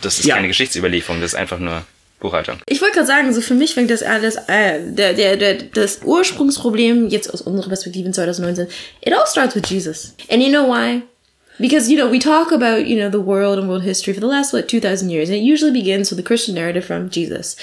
[0.02, 0.34] Das ist Ja.
[0.36, 1.84] keine Geschichtsüberlieferung, das ist einfach nur
[2.20, 2.58] Buchhaltung.
[2.66, 6.00] Ich wollte gerade sagen, so für mich fängt das alles, äh, der, der, der, das
[6.04, 8.68] Ursprungsproblem jetzt aus unserer Perspektive in 2019,
[9.00, 10.14] it all starts with Jesus.
[10.30, 11.02] And you know why?
[11.58, 14.26] Because, you know, we talk about, you know, the world and world history for the
[14.26, 17.56] last, what, 2,000 years, and it usually begins with the Christian narrative from Jesus.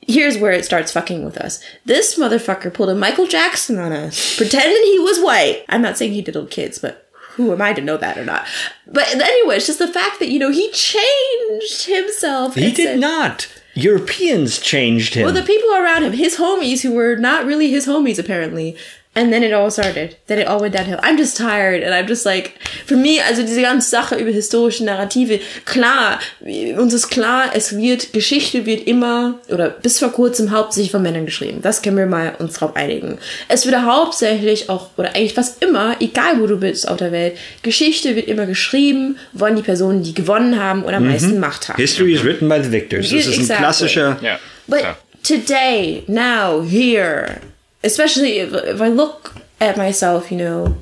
[0.00, 1.60] Here's where it starts fucking with us.
[1.84, 5.64] This motherfucker pulled a Michael Jackson on us, pretending he was white.
[5.68, 8.24] I'm not saying he did diddled kids, but who am I to know that or
[8.24, 8.46] not?
[8.86, 12.54] But anyway, it's just the fact that, you know, he changed himself.
[12.54, 13.48] He did said- not.
[13.78, 15.24] Europeans changed him.
[15.24, 18.76] Well, the people around him, his homies who were not really his homies apparently.
[19.18, 20.16] And then it all started.
[20.28, 21.00] Then it all went downhill.
[21.02, 22.52] I'm just tired and I'm just like,
[22.86, 28.12] für mich, also diese ganze Sache über historische Narrative, klar, uns ist klar, es wird,
[28.12, 31.58] Geschichte wird immer, oder bis vor kurzem hauptsächlich von Männern geschrieben.
[31.62, 33.18] Das können wir mal uns drauf einigen.
[33.48, 37.36] Es wird hauptsächlich auch, oder eigentlich fast immer, egal wo du bist auf der Welt,
[37.62, 41.76] Geschichte wird immer geschrieben von die Personen, die gewonnen haben oder am meisten Macht haben.
[41.76, 43.10] History is written by the victors.
[43.10, 43.56] Das ist ein Exactly.
[43.56, 44.18] klassischer.
[44.22, 44.38] Ja.
[44.68, 44.98] But klar.
[45.24, 47.40] today, now, here,
[47.82, 50.78] especially if, if I look at myself, you know,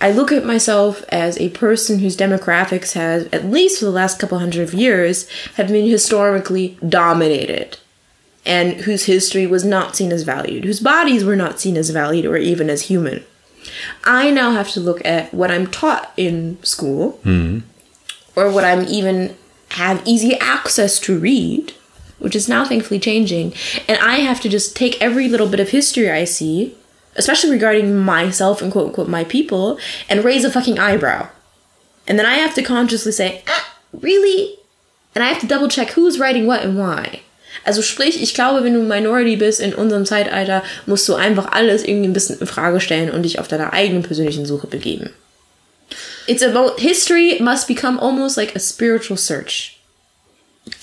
[0.00, 4.18] I look at myself as a person whose demographics has, at least for the last
[4.18, 7.78] couple hundred of years, have been historically dominated.
[8.44, 12.26] And whose history was not seen as valued, whose bodies were not seen as valued
[12.26, 13.22] or even as human.
[14.02, 17.60] I now have to look at what I'm taught in school, hmm.
[18.34, 19.36] or what I'm even
[19.70, 21.72] have easy access to read,
[22.22, 23.52] which is now thankfully changing.
[23.88, 26.74] And I have to just take every little bit of history I see,
[27.16, 31.28] especially regarding myself and quote unquote my people, and raise a fucking eyebrow.
[32.06, 34.56] And then I have to consciously say, ah, really?
[35.14, 37.20] And I have to double check who's writing what and why.
[37.64, 41.84] Also sprich, ich glaube, wenn du Minority bist in unserem Zeitalter, musst du einfach alles
[41.84, 45.10] irgendwie ein bisschen in Frage stellen und dich auf deiner eigenen persönlichen Suche begeben.
[46.26, 49.71] It's about history must become almost like a spiritual search.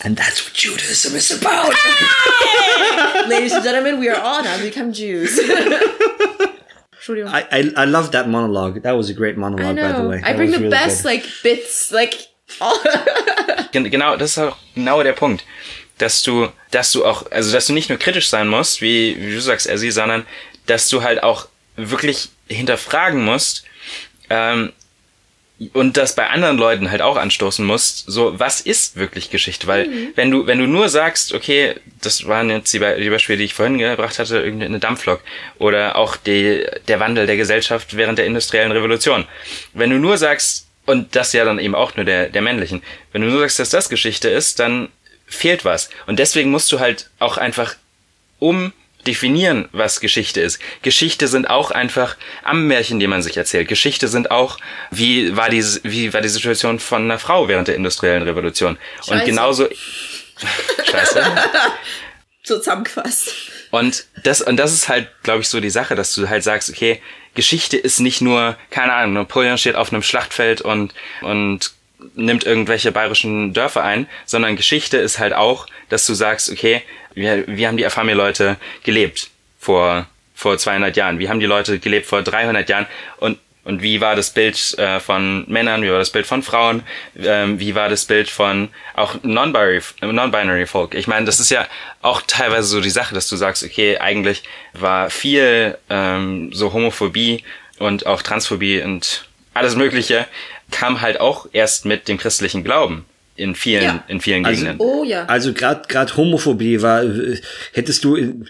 [0.04, 1.74] And that's what Judaism is about.
[3.30, 5.38] Ladies and gentlemen, we are all now become Jews.
[6.94, 7.30] Entschuldigung.
[7.34, 8.82] I, I I love that monologue.
[8.84, 10.18] That was a great I monologue, by the way.
[10.18, 11.12] I That bring the really best good.
[11.12, 12.16] like bits, like
[12.62, 12.78] all.
[13.72, 15.44] Gen- Genau, das ist auch genau der Punkt.
[15.98, 19.32] Dass du, dass du auch, also dass du nicht nur kritisch sein musst, wie, wie
[19.34, 20.26] du sagst, Essi, sondern
[20.66, 23.64] dass du halt auch wirklich hinterfragen musst,
[24.30, 24.72] ähm,
[25.74, 29.68] und das bei anderen Leuten halt auch anstoßen musst, so, was ist wirklich Geschichte?
[29.68, 33.44] Weil, wenn du, wenn du nur sagst, okay, das waren jetzt die, die Beispiele, die
[33.44, 35.22] ich vorhin gebracht hatte, irgendeine Dampflok
[35.58, 39.26] oder auch die, der Wandel der Gesellschaft während der industriellen Revolution.
[39.74, 42.82] Wenn du nur sagst, und das ja dann eben auch nur der, der männlichen,
[43.12, 44.90] wenn du nur sagst, dass das Geschichte ist, dann
[45.28, 45.90] fehlt was.
[46.08, 47.76] Und deswegen musst du halt auch einfach
[48.40, 48.72] um
[49.08, 50.60] definieren, was Geschichte ist.
[50.82, 53.68] Geschichte sind auch einfach Ammenmärchen, die man sich erzählt.
[53.68, 54.58] Geschichte sind auch,
[54.92, 58.78] wie war die, wie war die Situation von einer Frau während der industriellen Revolution.
[59.08, 59.26] Und Scheiße.
[59.26, 59.68] genauso,
[60.92, 61.24] Scheiße.
[62.44, 63.34] so zusammengefasst.
[63.72, 66.70] Und das, und das ist halt, glaube ich, so die Sache, dass du halt sagst,
[66.70, 67.02] okay,
[67.36, 71.72] Geschichte ist nicht nur, keine Ahnung, Napoleon steht auf einem Schlachtfeld und, und
[72.16, 76.82] nimmt irgendwelche bayerischen Dörfer ein, sondern Geschichte ist halt auch, dass du sagst, okay,
[77.20, 81.20] wir, wie haben die Afami-Leute gelebt vor, vor 200 Jahren?
[81.20, 82.88] Wie haben die Leute gelebt vor 300 Jahren?
[83.18, 85.82] Und, und wie war das Bild äh, von Männern?
[85.84, 86.84] Wie war das Bild von Frauen?
[87.18, 90.96] Ähm, wie war das Bild von auch non-binary, non-binary Folk?
[90.96, 91.68] Ich meine, das ist ja
[92.02, 94.44] auch teilweise so die Sache, dass du sagst, okay, eigentlich
[94.74, 97.44] war viel ähm, so Homophobie
[97.78, 100.26] und auch Transphobie und alles Mögliche
[100.72, 103.06] kam halt auch erst mit dem christlichen Glauben
[103.40, 104.04] in vielen, Ja.
[104.08, 104.86] in vielen Also- Gegenden.
[104.88, 105.26] Oh ja.
[105.26, 107.40] Also gerade gerade Homophobie war, äh,
[107.74, 108.50] hättest du in,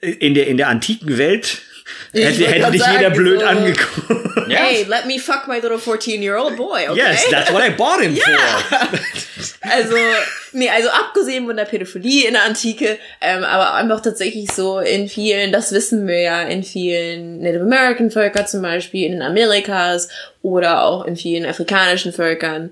[0.00, 1.58] in der in der antiken Welt
[2.12, 4.48] Ich hätte, hätte dich jeder blöd so- angeguckt.
[4.48, 4.58] Ja.
[4.58, 6.96] Hey, let me fuck my little 14-year-old boy, okay?
[7.00, 8.32] Yes, that's what I bought him for.
[9.62, 9.96] Also,
[10.52, 15.08] nee, also abgesehen von der Pädophilie in der Antike, ähm, aber einfach tatsächlich so in
[15.08, 20.08] vielen, das wissen wir ja, in vielen Native American Völkern zum Beispiel, in den Amerikas
[20.42, 22.70] oder auch in vielen afrikanischen Völkern.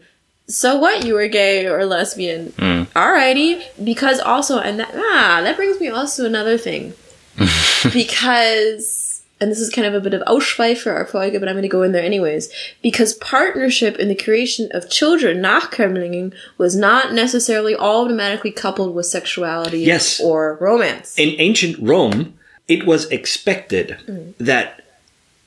[0.49, 2.53] So what, you were gay or lesbian?
[2.53, 2.87] Mm.
[2.89, 6.95] Alrighty, because also, and that, ah, that brings me also to another thing.
[7.93, 9.09] because
[9.41, 11.63] and this is kind of a bit of Ausschweif for our Folge, but I'm going
[11.63, 12.53] to go in there anyways.
[12.83, 19.81] Because partnership in the creation of children, Nachkömmlingen, was not necessarily automatically coupled with sexuality
[19.81, 20.21] Yes.
[20.21, 21.17] or romance.
[21.19, 22.35] In ancient Rome,
[22.67, 24.35] it was expected mm.
[24.39, 24.83] that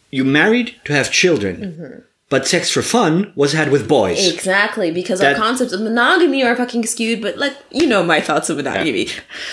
[0.09, 1.99] you married to have children, mm-hmm.
[2.31, 4.27] But sex for fun was had with boys.
[4.27, 8.19] exactly, because That- our concepts of monogamy are fucking skewed, but let you know my
[8.21, 9.07] thoughts of monogamy.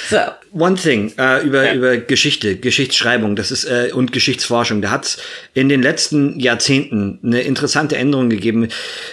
[0.08, 0.18] So,
[0.52, 1.74] One thing äh, über Ja.
[1.74, 4.80] über Geschichte, Geschichtsschreibung, das ist äh, und Geschichtsforschung.
[4.80, 5.18] Da hat's
[5.52, 8.68] in den letzten Jahrzehnten eine interessante Änderung gegeben.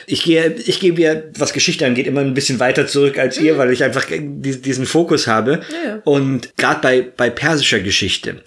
[0.07, 3.57] Ich gehe, ich gebe ja, was Geschichte angeht, immer ein bisschen weiter zurück als ihr,
[3.57, 5.61] weil ich einfach die- diesen Fokus habe.
[5.85, 5.99] ja.
[6.05, 8.43] Und gerade bei bei persischer Geschichte,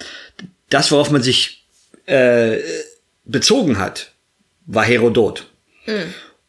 [0.71, 1.65] das worauf man sich
[2.07, 2.59] äh,
[3.27, 4.13] bezogen hat,
[4.69, 5.47] war Herodot.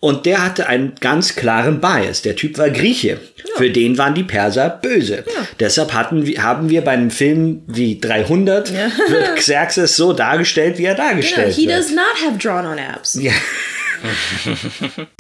[0.02, 2.22] Und der hatte einen ganz klaren Bias.
[2.22, 3.20] Der Typ war Grieche.
[3.58, 5.26] Für den waren die Perser böse.
[5.60, 10.96] Deshalb hatten, haben wir bei einem Film wie 300 wird Xerxes so dargestellt, wie er
[10.96, 11.78] know, dargestellt he wird.
[11.78, 13.16] does not have drawn on abs.
[13.22, 13.34] Ja.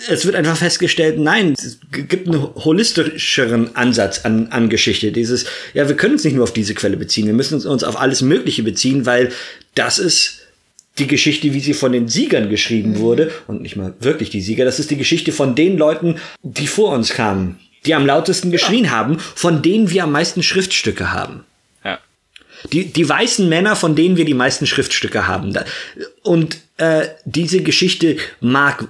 [0.10, 5.12] es wird einfach festgestellt, nein, es gibt einen holistischeren Ansatz an, an Geschichte.
[5.12, 8.00] Dieses, ja, wir können uns nicht nur auf diese Quelle beziehen, wir müssen uns auf
[8.00, 9.34] alles Mögliche beziehen, weil
[9.76, 10.39] das ist
[11.00, 14.66] die Geschichte, wie sie von den Siegern geschrieben wurde, und nicht mal wirklich die Sieger,
[14.66, 18.91] das ist die Geschichte von den Leuten, die vor uns kamen, die am lautesten geschrien
[18.91, 21.45] haben, von denen wir am meisten Schriftstücke haben.
[21.84, 22.00] Ja.
[22.72, 25.58] Die, die weißen Männer, von denen wir die meisten Schriftstücke haben.
[26.24, 28.88] Und äh, diese Geschichte mag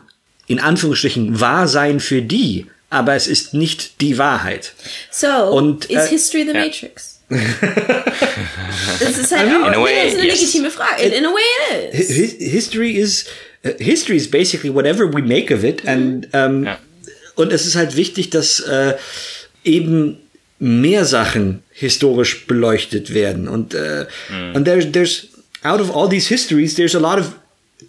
[0.48, 4.74] in Anführungsstrichen wahr sein für die, aber es ist nicht die Wahrheit.
[5.12, 6.64] So, Und, is äh, history the ja.
[7.30, 10.42] Das ist halt auch, In a way, das ist eine yes.
[10.42, 11.04] legitime Frage.
[11.04, 12.10] In, in a way it is.
[12.10, 13.26] Hi- History is
[13.66, 16.80] uh, history is basically whatever we make of it, and ähm, Ja.
[17.36, 18.96] und es ist halt wichtig, dass äh,
[19.64, 20.18] eben
[20.60, 24.06] mehr Sachen historisch beleuchtet werden und äh,
[24.54, 25.28] und there's there's
[25.64, 27.32] out of all these histories, there's a lot of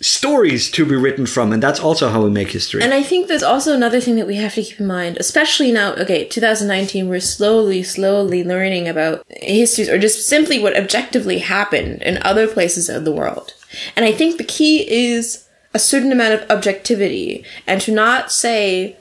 [0.01, 2.83] stories to be written from, and that's also how we make history.
[2.83, 5.73] And I think there's also another thing that we have to keep in mind, especially
[5.73, 12.03] now, okay, 2019, we're slowly, slowly learning about histories or just simply what objectively happened
[12.03, 13.55] in other places of the world.
[13.97, 18.97] And I think the key is a certain amount of objectivity and to not say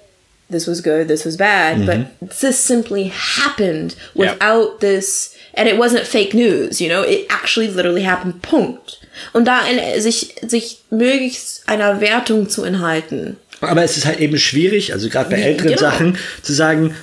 [0.50, 2.26] this was good, this was bad, but mm-hmm.
[2.42, 8.02] this simply happened without this, and it wasn't fake news, you know, it actually literally
[8.02, 8.99] happened, Punkt.
[9.34, 13.38] Und da in, sich, sich möglichst einer Wertung zu enthalten.
[13.62, 15.82] Aber es ist halt eben schwierig, also gerade bei älteren genau.
[15.82, 16.96] Sachen, zu sagen,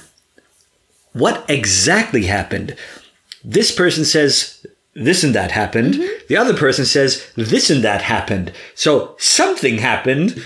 [1.13, 2.75] what exactly happened?
[3.45, 6.01] This person says this and that happened.
[6.29, 8.53] The other person says this and that happened.
[8.75, 10.43] So something happened,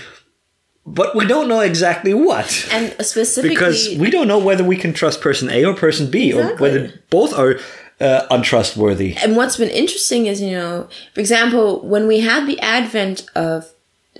[0.85, 2.67] but we don't know exactly what.
[2.73, 6.33] And specifically, Because we don't know whether we can trust person A or person B,
[6.33, 6.61] or Exactly.
[6.61, 7.59] whether both are
[8.01, 9.15] uh, untrustworthy.
[9.17, 13.71] and what's been interesting is, you know, for example, when we had the advent of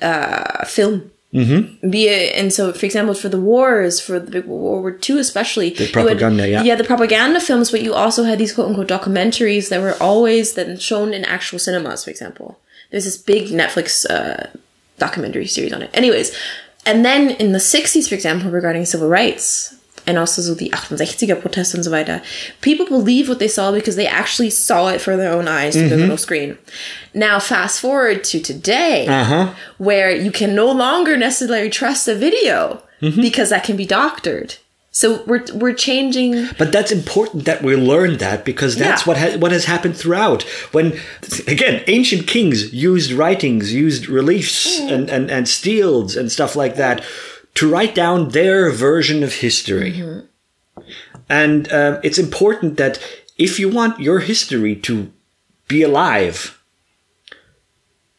[0.02, 1.90] uh, film, mm-hmm.
[1.90, 5.20] be it, and so, for example, for the wars, for the big World War II
[5.20, 6.64] especially, the propaganda, yeah.
[6.64, 10.54] yeah, the propaganda films, but you also had these quote unquote documentaries that were always
[10.54, 12.60] then shown in actual cinemas, for example.
[12.92, 14.48] There's this big Netflix uh,
[14.98, 15.90] documentary series on it.
[15.94, 16.36] Anyways,
[16.86, 19.76] and then in the 60s, for example, regarding civil rights,
[20.12, 22.22] and also so the 68er Proteste und so weiter,
[22.60, 25.88] people believe what they saw because they actually saw it for their own eyes through
[25.88, 26.02] the mm-hmm.
[26.02, 26.58] little screen.
[27.14, 29.54] Now, fast forward to today, uh-huh.
[29.78, 33.22] where you can no longer necessarily trust a video mm-hmm.
[33.22, 34.58] because that can be doctored.
[34.94, 36.50] So we're we're changing.
[36.58, 39.08] But that's important that we learn that because that's Yeah.
[39.08, 40.44] what ha- what has happened throughout.
[40.74, 41.00] When
[41.48, 44.92] again, ancient kings used writings, used reliefs mm.
[44.92, 47.02] and, and and steels and stuff like that
[47.56, 50.02] to write down their version of history.
[51.30, 53.00] And uh, it's important that
[53.38, 55.12] if you want your history to
[55.68, 56.62] be alive,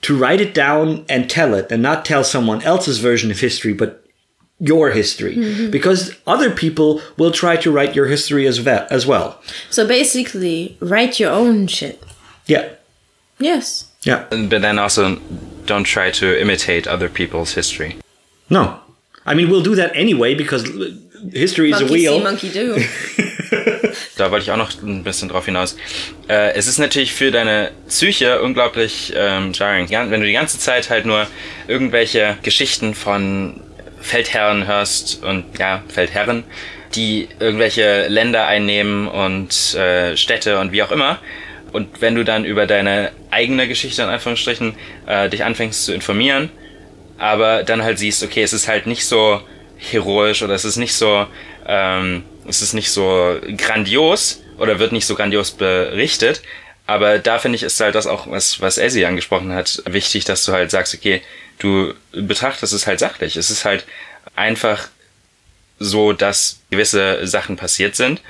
[0.03, 3.73] to write it down and tell it, and not tell someone else's version of history,
[3.73, 4.05] but
[4.59, 8.87] your history, because other people will try to write your history as well.
[8.91, 9.41] As well.
[9.71, 12.03] So basically, write your own shit.
[12.47, 12.71] Yeah,
[13.39, 13.91] Yes.
[14.05, 14.27] yeah.
[14.31, 15.17] But then also
[15.67, 17.97] don't try to imitate other people's history.
[18.51, 18.79] No,
[19.27, 20.65] I mean we'll do that anyway because
[21.33, 22.21] history is a Monkey see, wheel.
[22.23, 22.77] monkey do.
[24.17, 25.77] Da wollte ich auch noch ein bisschen drauf hinaus.
[26.29, 29.89] Äh, es ist natürlich für deine Psyche unglaublich ähm, jarring.
[29.89, 31.27] Ja, Wenn du die ganze Zeit halt nur
[31.69, 33.61] irgendwelche Geschichten von
[34.01, 36.45] Feldherren hörst und ja, Feldherren,
[36.95, 41.19] die irgendwelche Länder einnehmen und äh, Städte und wie auch immer.
[41.73, 44.75] Und wenn du dann über deine eigene Geschichte in Anführungsstrichen
[45.07, 46.51] äh, dich anfängst zu informieren,
[47.23, 49.41] aber dann halt siehst, okay, es ist halt nicht so
[49.77, 51.29] heroisch oder es ist nicht so,
[51.69, 56.43] ähm, es ist nicht so grandios oder wird nicht so grandios berichtet.
[56.85, 60.45] Aber da finde ich ist halt das auch, was, was Ezzy angesprochen hat, wichtig, dass
[60.45, 61.23] du halt sagst, okay,
[61.61, 63.37] du betrachtest es halt sachlich.
[63.37, 63.85] Es ist halt
[64.35, 64.89] einfach
[65.79, 68.21] so, dass gewisse Sachen passiert sind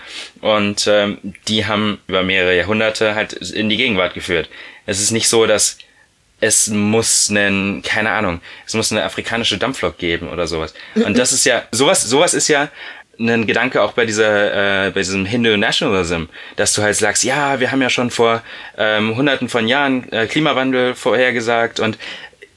[0.43, 1.17] und ähm,
[1.49, 4.51] die haben über mehrere Jahrhunderte halt in die Gegenwart geführt.
[4.85, 5.79] Es ist nicht so, dass
[6.43, 10.75] es muss einen, keine Ahnung, es muss eine afrikanische Dampflok geben oder sowas.
[10.97, 12.69] Und das ist ja, sowas, sowas ist ja
[13.21, 16.25] ein Gedanke auch bei dieser, äh, bei diesem Hindu Nationalism,
[16.57, 18.43] dass du halt sagst, ja, wir haben ja schon vor
[18.77, 21.97] ähm, hunderten von Jahren äh, Klimawandel vorhergesagt und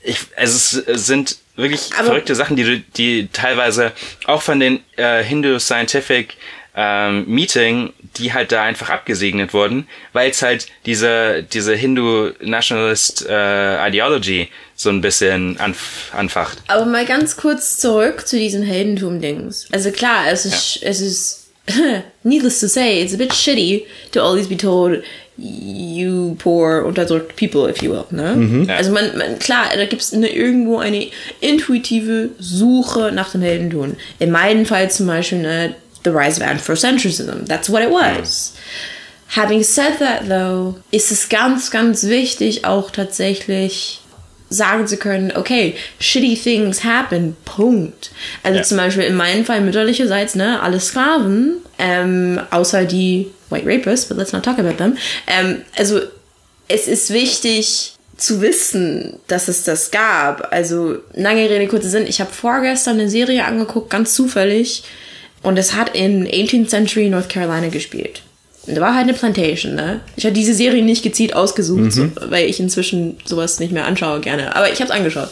[0.01, 3.91] ich, also es, sind wirklich Aber- verrückte Sachen, die du, die teilweise
[4.25, 6.37] auch von den äh, Hindu Scientific
[6.75, 13.25] ähm, Meeting, die halt da einfach abgesegnet wurden, weil es halt diese diese Hindu Nationalist
[13.27, 16.59] äh, Ideology so ein bisschen anf anfacht.
[16.67, 19.67] Aber mal ganz kurz zurück zu diesen Heldentum-Dings.
[19.71, 21.47] Also klar, es ist, es ist,
[22.23, 25.03] needless to say, it's a bit shitty to always be told,
[25.37, 28.05] you poor unterdrückt people, if you will.
[28.11, 28.65] Ne?
[28.69, 31.07] Also man, man, klar, da gibt es eine, irgendwo eine
[31.41, 33.95] intuitive Suche nach dem Heldentum.
[34.19, 35.75] In meinem Fall zum Beispiel ne,
[36.05, 37.45] The Rise of Afrocentrism.
[37.47, 38.53] That's what it was.
[39.35, 43.99] Having said that, though, ist es ganz, ganz wichtig, auch tatsächlich
[44.49, 48.11] sagen zu können, okay, shitty things happen, Punkt.
[48.43, 48.63] Also Ja.
[48.63, 54.17] zum Beispiel in meinem Fall mütterlicherseits, ne, alle Sklaven, ähm, außer die White Rapists, but
[54.17, 54.95] let's not talk about them.
[55.27, 55.99] Ähm, also
[56.67, 60.53] es ist wichtig zu wissen, dass es das gab.
[60.53, 64.83] Also lange Rede, kurzer Sinn, ich habe vorgestern eine Serie angeguckt, ganz zufällig,
[65.45, 68.21] und es hat in 18th Century North Carolina gespielt.
[68.67, 69.99] Und da war halt eine Plantation, ne?
[70.15, 74.21] Ich habe diese Serie nicht gezielt ausgesucht, so, weil ich inzwischen sowas nicht mehr anschaue
[74.21, 74.55] gerne.
[74.55, 75.29] Aber ich habe es angeschaut.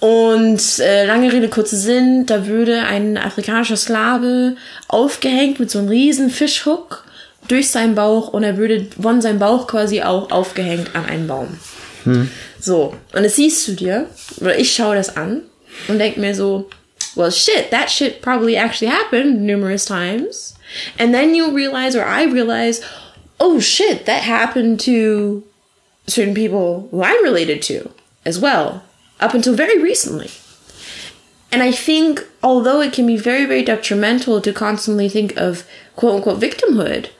[0.00, 4.56] Und äh, lange Rede, kurzer Sinn, da würde ein afrikanischer Sklave
[4.88, 7.04] aufgehängt mit so einem riesen Fischhook
[7.46, 11.46] durch seinen Bauch und er würde von seinem Bauch quasi auch aufgehängt an einen Baum.
[12.58, 14.08] So, und das siehst du dir,
[14.40, 15.42] oder ich schaue das an
[15.86, 16.68] und denk mir so,
[17.16, 20.58] well, shit, that shit probably actually happened numerous times.
[20.98, 22.84] And then you realize, or I realize,
[23.38, 25.44] oh shit, that happened to
[26.06, 27.90] certain people who I'm related to
[28.24, 28.84] as well,
[29.20, 30.30] up until very recently.
[31.52, 36.16] And I think, although it can be very, very detrimental to constantly think of quote
[36.16, 37.10] unquote victimhood,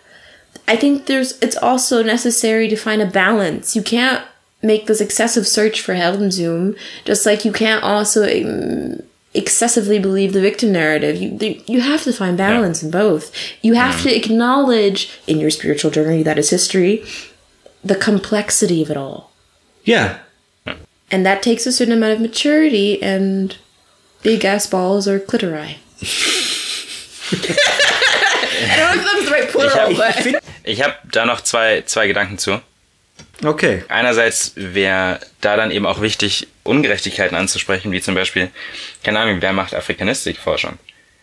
[0.66, 3.76] I think there's it's also necessary to find a balance.
[3.76, 4.24] You can't
[4.62, 9.03] make this excessive search for Heldenzoom, just like you can't also um,
[9.35, 11.16] excessively believe the victim narrative.
[11.16, 13.30] You the- you have to find balance in both.
[13.62, 17.05] You have to acknowledge in your spiritual journey that is history
[17.85, 19.30] the complexity of it all,
[19.85, 20.18] Yeah.
[21.11, 23.57] and that takes a certain amount of maturity and
[24.22, 25.76] big ass balls or clitori.
[28.66, 30.43] I don't know if that was the right plural, but.
[30.64, 32.62] Ich habe da noch zwei, zwei Gedanken zu.
[33.43, 33.85] Okay.
[33.89, 38.51] Einerseits wäre da dann eben auch wichtig, Ungerechtigkeiten anzusprechen, wie zum Beispiel,
[39.03, 40.78] keine Ahnung, wer macht Afrikanistikforschung?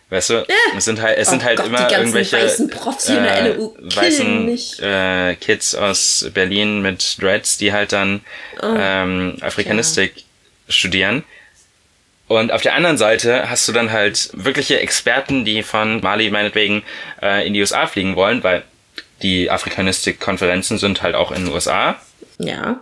[0.10, 0.46] Weißt du,
[0.76, 3.18] es sind halt, es sind Oh halt Gott, immer die ganzen irgendwelche weißen Profs hier
[3.18, 3.60] in der äh,
[3.96, 8.20] weißen äh, Kids aus Berlin mit Dreads, die halt dann
[8.62, 10.26] Oh, ähm, Afrikanistik
[10.68, 11.24] studieren.
[12.28, 16.84] Und auf der anderen Seite hast du dann halt wirkliche Experten, die von Mali meinetwegen
[17.22, 18.64] äh, in die USA fliegen wollen, weil
[19.24, 21.96] die Afrikanistik-Konferenzen sind halt auch in den USA.
[22.40, 22.82] Ja.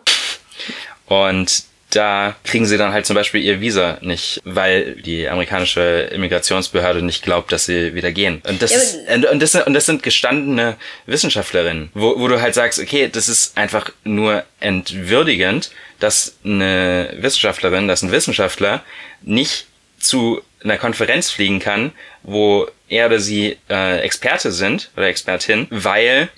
[1.06, 5.82] Und da kriegen sie dann halt zum Beispiel ihr Visa nicht, weil die amerikanische
[6.14, 8.44] Immigrationsbehörde nicht glaubt, dass sie wieder gehen.
[8.48, 10.78] Und das, Ja, ist, und, und, das, sind- und das sind gestandene
[11.08, 17.88] Wissenschaftlerinnen, wo, wo du halt sagst, okay, das ist einfach nur entwürdigend, dass eine Wissenschaftlerin,
[17.88, 18.84] dass ein Wissenschaftler
[19.24, 19.66] nicht
[20.00, 26.30] zu einer Konferenz fliegen kann, wo er oder sie äh, Experte sind oder Expertin, weil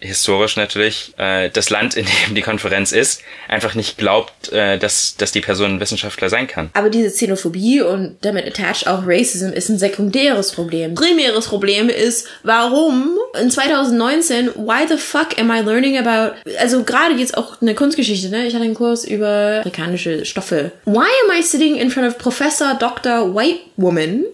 [0.00, 5.16] historisch natürlich äh, das Land, in dem die Konferenz ist, einfach nicht glaubt, äh, dass,
[5.16, 6.70] dass die Person ein Wissenschaftler sein kann.
[6.74, 10.94] Aber diese Xenophobie und damit attached auch Racism ist ein sekundäres Problem.
[10.94, 17.14] Primäres Problem ist, warum in 2019, why the fuck am I learning about, also gerade
[17.14, 18.46] jetzt auch eine Kunstgeschichte, ne?
[18.46, 20.72] Ich hatte einen Kurs über afrikanische Stoffe.
[20.84, 23.34] Why am I sitting in front of Professor Dr.
[23.34, 24.24] White Woman,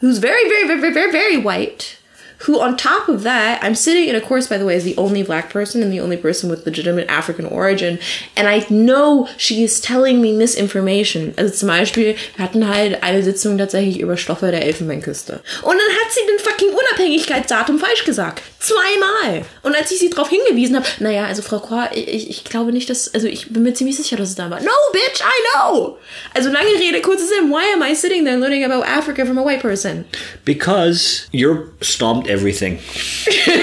[0.00, 1.96] who's very, very, very, very, very, very white,
[2.44, 4.96] who on top of that, I'm sitting in a course, by the way, as the
[4.96, 7.98] only black person and the only person with legitimate African origin,
[8.34, 11.34] and I know she is telling me misinformation.
[11.36, 15.42] Also zum Beispiel, wir hatten halt eine Sitzung tatsächlich über Stoffe der Elfenbeinküste.
[15.62, 18.42] Und dann hat sie den fucking Unabhängigkeitsdatum falsch gesagt.
[18.60, 19.42] Zweimal.
[19.62, 22.90] Und als ich sie darauf hingewiesen habe, naja, also Frau Kor, ich, ich glaube nicht,
[22.90, 24.60] dass, also ich bin mir ziemlich sicher, dass es da war.
[24.60, 25.98] No, bitch, I know!
[26.34, 29.44] Also lange Rede, kurzer Sinn, why am I sitting there learning about Africa from a
[29.44, 30.04] white person?
[30.44, 32.78] Because Europe stomped everything.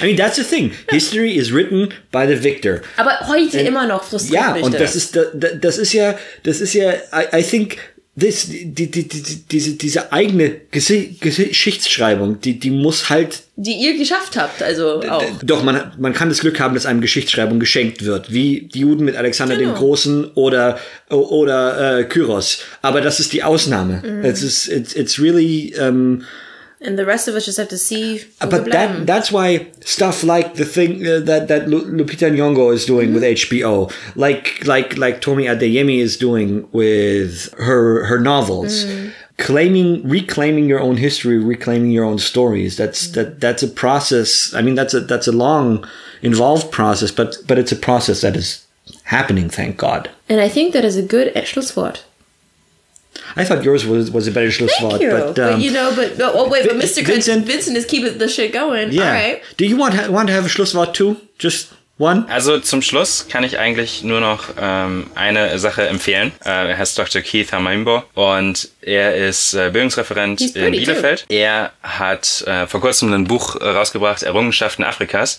[0.00, 0.72] I mean, that's the thing.
[0.90, 2.82] History is written by the victor.
[2.96, 4.80] Aber heute immer noch frustriert Ja, und das.
[4.80, 7.78] das ist, da- da- das ist ja, das ist ja, I, I think,
[8.18, 9.08] this, die, die, die,
[9.50, 15.24] diese, diese eigene Geschichtsschreibung, die, die muss halt, die ihr geschafft habt, also auch.
[15.42, 19.04] doch, man, man kann das Glück haben, dass einem Geschichtsschreibung geschenkt wird, wie die Juden
[19.04, 19.72] mit Alexander Genau.
[19.72, 20.78] dem Großen oder,
[21.10, 22.60] oder äh, Kyros.
[22.82, 24.02] Aber das ist die Ausnahme.
[24.04, 24.24] Mhm.
[24.24, 26.22] Ist, it's, it's really, um,
[26.84, 28.20] And the rest of us just have to see.
[28.40, 32.30] Uh, wir But that that's why stuff like the thing uh, that that Lu- Lupita
[32.30, 38.20] Nyong'o is doing with HBO, like like like Tomi Adeyemi is doing with her her
[38.20, 39.12] novels, mm.
[39.38, 42.76] claiming reclaiming your own history, reclaiming your own stories.
[42.76, 43.14] That's mm.
[43.14, 44.52] that that's a process.
[44.54, 45.86] I mean, that's a that's a long,
[46.22, 48.66] involved process, but but it's a process that is
[49.04, 49.48] happening.
[49.48, 50.10] Thank God.
[50.28, 52.02] And I think that is a good Schlusswort.
[53.36, 54.98] I thought yours was, was a better Schlusswort.
[54.98, 55.10] Thank you.
[55.10, 57.04] But, But, um, you know, but no, oh wait, but Mr.
[57.04, 58.92] Vincent- Vincent, is keeping the shit going.
[58.92, 59.02] yeah.
[59.04, 59.42] All right.
[59.56, 61.16] Do you want, want to have a Schlusswort too?
[61.38, 62.26] Just one?
[62.28, 66.32] Also zum Schluss kann ich eigentlich nur noch ähm, eine Sache empfehlen.
[66.44, 67.22] Äh, er heißt Dr.
[67.22, 71.24] Keith Hamimbo und er ist äh, Bildungsreferent He's in Bielefeld.
[71.28, 75.38] Er hat äh, vor kurzem ein Buch äh, rausgebracht, Errungenschaften Afrikas,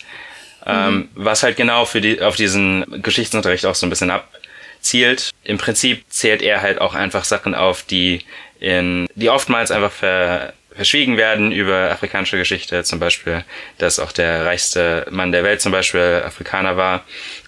[0.66, 5.30] ähm, was halt genau für die auf diesen Geschichtsunterricht auch so ein bisschen abzielt.
[5.46, 8.22] Im Prinzip zählt er halt auch einfach Sachen auf, die
[8.60, 13.44] in die oftmals einfach ver verschwiegen werden über afrikanische Geschichte, zum Beispiel,
[13.78, 17.04] dass auch der reichste Mann der Welt zum Beispiel Afrikaner war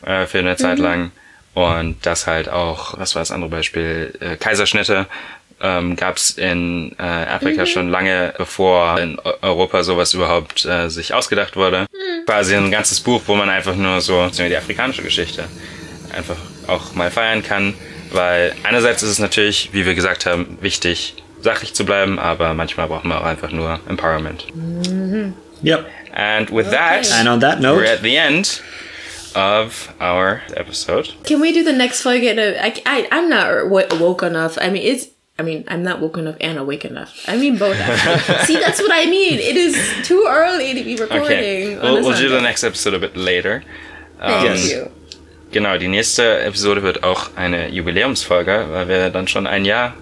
[0.06, 1.10] äh, für eine Zeit lang.
[1.52, 5.06] Und dass halt auch, was war das andere Beispiel, äh, Kaiserschnitte
[5.60, 10.88] ähm, gab es in äh, Afrika schon lange, bevor in Eu- Europa sowas überhaupt äh,
[10.88, 11.86] sich ausgedacht wurde.
[12.24, 15.44] Quasi ein ganzes Buch, wo man einfach nur so die afrikanische Geschichte
[16.16, 16.36] einfach
[16.68, 17.74] auch mal feiern kann,
[18.12, 22.88] weil einerseits ist es natürlich, wie wir gesagt haben, wichtig, sachlich zu bleiben, aber manchmal
[22.88, 24.44] braucht man auch einfach nur Empowerment.
[25.62, 25.86] Yep.
[26.14, 28.62] And with that, And on that note- we're at the end
[29.34, 31.10] of our episode.
[31.24, 32.26] Can we do the next Folge?
[32.28, 34.58] At a, I, I, I'm not wo- woke enough.
[34.60, 35.08] I mean, it's.
[35.40, 37.12] I mean, I'm not woke enough and awake enough.
[37.28, 37.76] I mean both.
[37.78, 38.38] actually.
[38.46, 39.38] See, that's what I mean.
[39.38, 41.24] It is too early to be recording.
[41.24, 43.62] Okay, we'll, we'll do the next episode a bit later.
[44.18, 44.90] Thank Um, you.
[45.50, 49.94] Genau, die nächste Episode wird auch eine Jubiläumsfolge, weil wir dann schon ein Jahr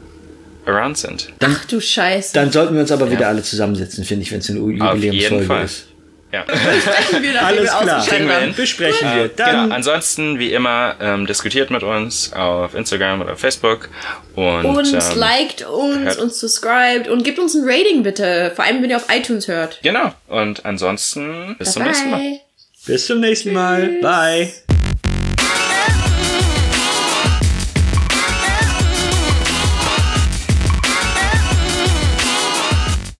[0.67, 1.29] around sind.
[1.41, 2.35] Ach du Scheiße.
[2.35, 5.45] Dann sollten wir uns aber wieder alle zusammensetzen, finde ich, wenn es eine jeden Jubiläumsfolge
[5.45, 5.65] Fall.
[5.65, 5.87] ist.
[6.33, 6.43] Ja.
[6.43, 8.07] Sprechen wir, nachdem Alles klar.
[8.07, 8.53] wir.
[8.55, 9.29] Besprechen wir.
[9.29, 9.75] Dann genau.
[9.75, 13.89] Ansonsten, wie immer, ähm, diskutiert mit uns auf Instagram oder Facebook.
[14.35, 18.53] Und, Und ähm, liked uns hört- und subscribed und gebt uns ein Rating bitte.
[18.55, 19.79] Vor allem, wenn ihr auf iTunes hört.
[19.83, 20.13] Genau.
[20.27, 22.19] Und ansonsten, bis zum nächsten Mal.
[22.19, 22.41] Bye.
[22.87, 23.87] bis zum nächsten Mal.
[24.03, 24.53] Bye.